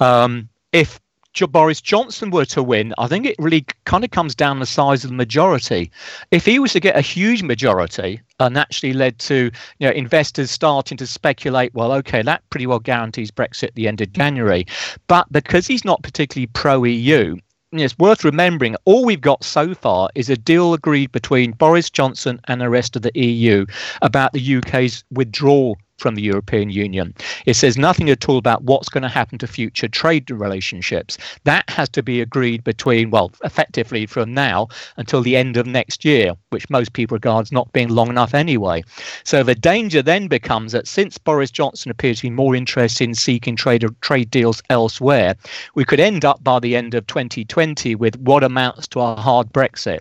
Um, 0.00 0.48
if 0.72 1.00
Boris 1.46 1.82
Johnson 1.82 2.30
were 2.30 2.46
to 2.46 2.62
win, 2.62 2.94
I 2.96 3.08
think 3.08 3.26
it 3.26 3.36
really 3.38 3.66
kind 3.84 4.04
of 4.04 4.10
comes 4.10 4.34
down 4.34 4.60
the 4.60 4.66
size 4.66 5.04
of 5.04 5.10
the 5.10 5.16
majority. 5.16 5.90
If 6.30 6.46
he 6.46 6.58
was 6.58 6.72
to 6.72 6.80
get 6.80 6.96
a 6.96 7.02
huge 7.02 7.42
majority 7.42 8.20
and 8.40 8.56
actually 8.56 8.94
led 8.94 9.18
to 9.18 9.50
you 9.78 9.86
know 9.86 9.90
investors 9.90 10.50
starting 10.50 10.96
to 10.96 11.06
speculate, 11.06 11.74
well, 11.74 11.92
okay, 11.92 12.22
that 12.22 12.48
pretty 12.48 12.66
well 12.66 12.78
guarantees 12.78 13.30
Brexit 13.30 13.64
at 13.64 13.74
the 13.74 13.88
end 13.88 14.00
of 14.00 14.12
January. 14.12 14.66
But 15.08 15.30
because 15.30 15.66
he's 15.66 15.84
not 15.84 16.02
particularly 16.02 16.46
pro 16.46 16.84
EU, 16.84 17.36
it's 17.72 17.98
worth 17.98 18.24
remembering 18.24 18.76
all 18.84 19.04
we've 19.04 19.20
got 19.20 19.44
so 19.44 19.74
far 19.74 20.08
is 20.14 20.30
a 20.30 20.36
deal 20.36 20.72
agreed 20.72 21.12
between 21.12 21.50
Boris 21.52 21.90
Johnson 21.90 22.40
and 22.48 22.60
the 22.60 22.70
rest 22.70 22.96
of 22.96 23.02
the 23.02 23.12
EU 23.14 23.66
about 24.02 24.32
the 24.32 24.56
UK's 24.56 25.04
withdrawal 25.10 25.76
from 25.98 26.14
the 26.14 26.22
European 26.22 26.70
Union. 26.70 27.14
It 27.46 27.54
says 27.54 27.76
nothing 27.76 28.10
at 28.10 28.28
all 28.28 28.38
about 28.38 28.64
what's 28.64 28.88
going 28.88 29.02
to 29.02 29.08
happen 29.08 29.38
to 29.38 29.46
future 29.46 29.88
trade 29.88 30.30
relationships. 30.30 31.18
That 31.44 31.68
has 31.70 31.88
to 31.90 32.02
be 32.02 32.20
agreed 32.20 32.64
between, 32.64 33.10
well, 33.10 33.32
effectively 33.44 34.06
from 34.06 34.34
now 34.34 34.68
until 34.96 35.22
the 35.22 35.36
end 35.36 35.56
of 35.56 35.66
next 35.66 36.04
year, 36.04 36.34
which 36.50 36.70
most 36.70 36.92
people 36.92 37.16
regard 37.16 37.46
as 37.46 37.52
not 37.52 37.72
being 37.72 37.88
long 37.88 38.08
enough 38.08 38.34
anyway. 38.34 38.82
So 39.24 39.42
the 39.42 39.54
danger 39.54 40.02
then 40.02 40.28
becomes 40.28 40.72
that 40.72 40.88
since 40.88 41.18
Boris 41.18 41.50
Johnson 41.50 41.90
appears 41.90 42.18
to 42.18 42.24
be 42.24 42.30
more 42.30 42.54
interested 42.54 43.04
in 43.04 43.14
seeking 43.14 43.56
trade 43.56 43.84
trade 44.00 44.30
deals 44.30 44.62
elsewhere, 44.70 45.34
we 45.74 45.84
could 45.84 46.00
end 46.00 46.24
up 46.24 46.42
by 46.42 46.60
the 46.60 46.76
end 46.76 46.94
of 46.94 47.06
2020 47.06 47.94
with 47.94 48.16
what 48.18 48.44
amounts 48.44 48.86
to 48.88 49.00
a 49.00 49.16
hard 49.16 49.52
Brexit. 49.52 50.00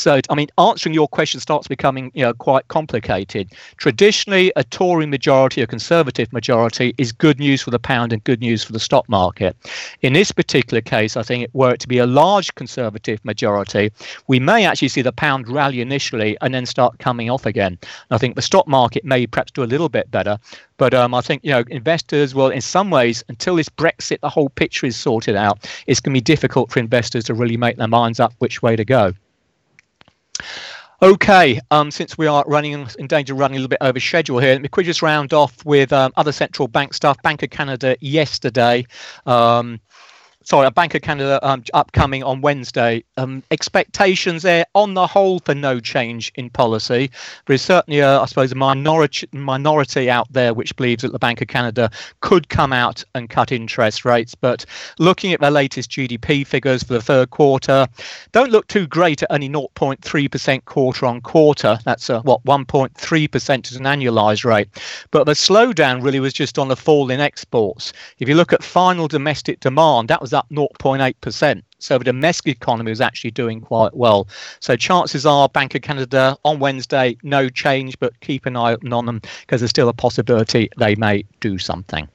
So, 0.00 0.18
I 0.30 0.34
mean, 0.34 0.48
answering 0.56 0.94
your 0.94 1.08
question 1.08 1.40
starts 1.40 1.68
becoming 1.68 2.10
you 2.14 2.24
know 2.24 2.32
quite 2.32 2.66
complicated. 2.68 3.52
Traditionally, 3.76 4.50
a 4.56 4.64
Tory 4.64 5.04
majority, 5.04 5.60
a 5.60 5.66
Conservative 5.66 6.32
majority, 6.32 6.94
is 6.96 7.12
good 7.12 7.38
news 7.38 7.60
for 7.60 7.70
the 7.70 7.78
pound 7.78 8.14
and 8.14 8.24
good 8.24 8.40
news 8.40 8.64
for 8.64 8.72
the 8.72 8.80
stock 8.80 9.06
market. 9.10 9.54
In 10.00 10.14
this 10.14 10.32
particular 10.32 10.80
case, 10.80 11.18
I 11.18 11.22
think 11.22 11.50
were 11.52 11.74
it 11.74 11.80
to 11.80 11.88
be 11.88 11.98
a 11.98 12.06
large 12.06 12.54
Conservative 12.54 13.22
majority, 13.26 13.92
we 14.26 14.40
may 14.40 14.64
actually 14.64 14.88
see 14.88 15.02
the 15.02 15.12
pound 15.12 15.50
rally 15.50 15.82
initially 15.82 16.34
and 16.40 16.54
then 16.54 16.64
start 16.64 16.98
coming 16.98 17.28
off 17.28 17.44
again. 17.44 17.78
I 18.10 18.16
think 18.16 18.36
the 18.36 18.42
stock 18.42 18.66
market 18.66 19.04
may 19.04 19.26
perhaps 19.26 19.52
do 19.52 19.62
a 19.62 19.64
little 19.64 19.90
bit 19.90 20.10
better, 20.10 20.38
but 20.78 20.94
um, 20.94 21.12
I 21.12 21.20
think 21.20 21.44
you 21.44 21.50
know 21.50 21.64
investors 21.68 22.34
will, 22.34 22.48
in 22.48 22.62
some 22.62 22.88
ways, 22.88 23.22
until 23.28 23.56
this 23.56 23.68
Brexit, 23.68 24.20
the 24.20 24.30
whole 24.30 24.48
picture 24.48 24.86
is 24.86 24.96
sorted 24.96 25.36
out, 25.36 25.68
it's 25.86 26.00
going 26.00 26.14
to 26.14 26.16
be 26.16 26.22
difficult 26.22 26.72
for 26.72 26.78
investors 26.78 27.24
to 27.24 27.34
really 27.34 27.58
make 27.58 27.76
their 27.76 27.86
minds 27.86 28.18
up 28.18 28.32
which 28.38 28.62
way 28.62 28.76
to 28.76 28.84
go. 28.86 29.12
Okay, 31.02 31.58
um, 31.70 31.90
since 31.90 32.18
we 32.18 32.26
are 32.26 32.44
running 32.46 32.86
in 32.98 33.06
danger 33.06 33.32
of 33.32 33.38
running 33.38 33.56
a 33.56 33.60
little 33.60 33.68
bit 33.68 33.78
over 33.80 33.98
schedule 33.98 34.38
here, 34.38 34.52
let 34.52 34.60
me 34.60 34.68
quickly 34.68 34.88
just 34.90 35.00
round 35.00 35.32
off 35.32 35.64
with 35.64 35.94
um, 35.94 36.12
other 36.16 36.30
central 36.30 36.68
bank 36.68 36.92
stuff. 36.92 37.20
Bank 37.22 37.42
of 37.42 37.48
Canada 37.48 37.96
yesterday. 38.00 38.84
Um, 39.24 39.80
sorry, 40.42 40.66
a 40.66 40.70
Bank 40.70 40.94
of 40.94 41.02
Canada 41.02 41.38
um, 41.42 41.62
upcoming 41.74 42.22
on 42.22 42.40
Wednesday. 42.40 43.04
Um, 43.16 43.42
expectations 43.50 44.42
there 44.42 44.64
on 44.74 44.94
the 44.94 45.06
whole 45.06 45.40
for 45.40 45.54
no 45.54 45.80
change 45.80 46.32
in 46.34 46.50
policy. 46.50 47.10
There 47.46 47.54
is 47.54 47.62
certainly, 47.62 48.00
a, 48.00 48.20
I 48.20 48.26
suppose, 48.26 48.52
a 48.52 48.54
minority 48.54 49.28
minority 49.32 50.10
out 50.10 50.32
there 50.32 50.54
which 50.54 50.74
believes 50.76 51.02
that 51.02 51.12
the 51.12 51.18
Bank 51.18 51.40
of 51.40 51.48
Canada 51.48 51.90
could 52.20 52.48
come 52.48 52.72
out 52.72 53.04
and 53.14 53.28
cut 53.28 53.52
interest 53.52 54.04
rates. 54.04 54.34
But 54.34 54.64
looking 54.98 55.32
at 55.32 55.40
the 55.40 55.50
latest 55.50 55.90
GDP 55.90 56.46
figures 56.46 56.82
for 56.82 56.94
the 56.94 57.02
third 57.02 57.30
quarter, 57.30 57.86
don't 58.32 58.50
look 58.50 58.66
too 58.68 58.86
great 58.86 59.22
at 59.22 59.30
only 59.30 59.48
0.3% 59.48 60.64
quarter 60.64 61.06
on 61.06 61.20
quarter. 61.20 61.78
That's 61.84 62.08
a, 62.08 62.20
what 62.20 62.42
1.3% 62.44 63.70
is 63.70 63.76
an 63.76 63.84
annualized 63.84 64.44
rate. 64.44 64.68
But 65.10 65.24
the 65.24 65.32
slowdown 65.32 66.02
really 66.02 66.20
was 66.20 66.32
just 66.32 66.58
on 66.58 66.68
the 66.68 66.76
fall 66.76 67.10
in 67.10 67.20
exports. 67.20 67.92
If 68.18 68.28
you 68.28 68.34
look 68.34 68.52
at 68.52 68.62
final 68.62 69.08
domestic 69.08 69.60
demand, 69.60 70.08
that 70.08 70.20
was 70.20 70.29
up 70.34 70.40
up 70.40 70.48
0.8%. 70.50 71.62
So 71.78 71.98
the 71.98 72.04
domestic 72.04 72.56
economy 72.56 72.90
was 72.90 73.00
actually 73.00 73.30
doing 73.30 73.60
quite 73.60 73.94
well. 73.94 74.28
So 74.60 74.76
chances 74.76 75.24
are 75.24 75.48
Bank 75.48 75.74
of 75.74 75.82
Canada 75.82 76.36
on 76.44 76.58
Wednesday, 76.58 77.16
no 77.22 77.48
change, 77.48 77.98
but 77.98 78.18
keep 78.20 78.46
an 78.46 78.56
eye 78.56 78.76
on 78.92 79.06
them 79.06 79.20
because 79.40 79.60
there's 79.60 79.70
still 79.70 79.88
a 79.88 79.94
possibility 79.94 80.68
they 80.78 80.94
may 80.96 81.24
do 81.40 81.58
something. 81.58 82.08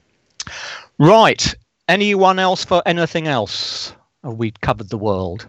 Right. 0.99 1.55
Anyone 1.87 2.39
else 2.39 2.65
for 2.65 2.81
anything 2.85 3.27
else? 3.27 3.93
Oh, 4.23 4.31
we've 4.31 4.59
covered 4.61 4.89
the 4.89 4.97
world? 4.97 5.47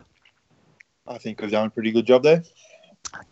I 1.06 1.18
think 1.18 1.40
we've 1.40 1.50
done 1.50 1.66
a 1.66 1.70
pretty 1.70 1.92
good 1.92 2.06
job 2.06 2.22
there. 2.22 2.42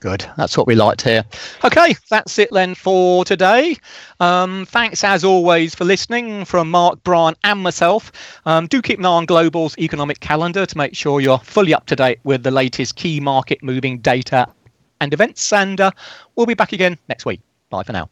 Good. 0.01 0.27
That's 0.37 0.57
what 0.57 0.67
we 0.67 0.75
liked 0.75 1.03
here. 1.03 1.25
Okay, 1.65 1.95
that's 2.11 2.39
it 2.39 2.51
then 2.53 2.75
for 2.75 3.25
today. 3.25 3.77
Um, 4.21 4.67
thanks 4.67 5.03
as 5.03 5.25
always 5.25 5.75
for 5.75 5.85
listening 5.85 6.45
from 6.45 6.71
Mark, 6.71 7.03
Brian, 7.05 7.35
and 7.45 7.61
myself. 7.61 8.13
Um, 8.45 8.67
do 8.67 8.83
keep 8.83 8.99
an 8.99 9.07
eye 9.07 9.09
on 9.09 9.27
Global's 9.27 9.77
economic 9.79 10.21
calendar 10.21 10.67
to 10.67 10.79
make 10.79 10.95
sure 10.95 11.21
you're 11.21 11.39
fully 11.39 11.73
up 11.75 11.87
to 11.87 11.97
date 11.97 12.21
with 12.25 12.43
the 12.43 12.51
latest 12.51 12.97
key 12.97 13.21
market 13.21 13.63
moving 13.63 13.99
data 13.99 14.47
and 15.01 15.13
events. 15.13 15.53
And 15.53 15.81
uh, 15.81 15.91
we'll 16.37 16.47
be 16.47 16.55
back 16.55 16.73
again 16.73 16.99
next 17.09 17.25
week. 17.25 17.41
Bye 17.71 17.83
for 17.83 17.93
now. 17.93 18.11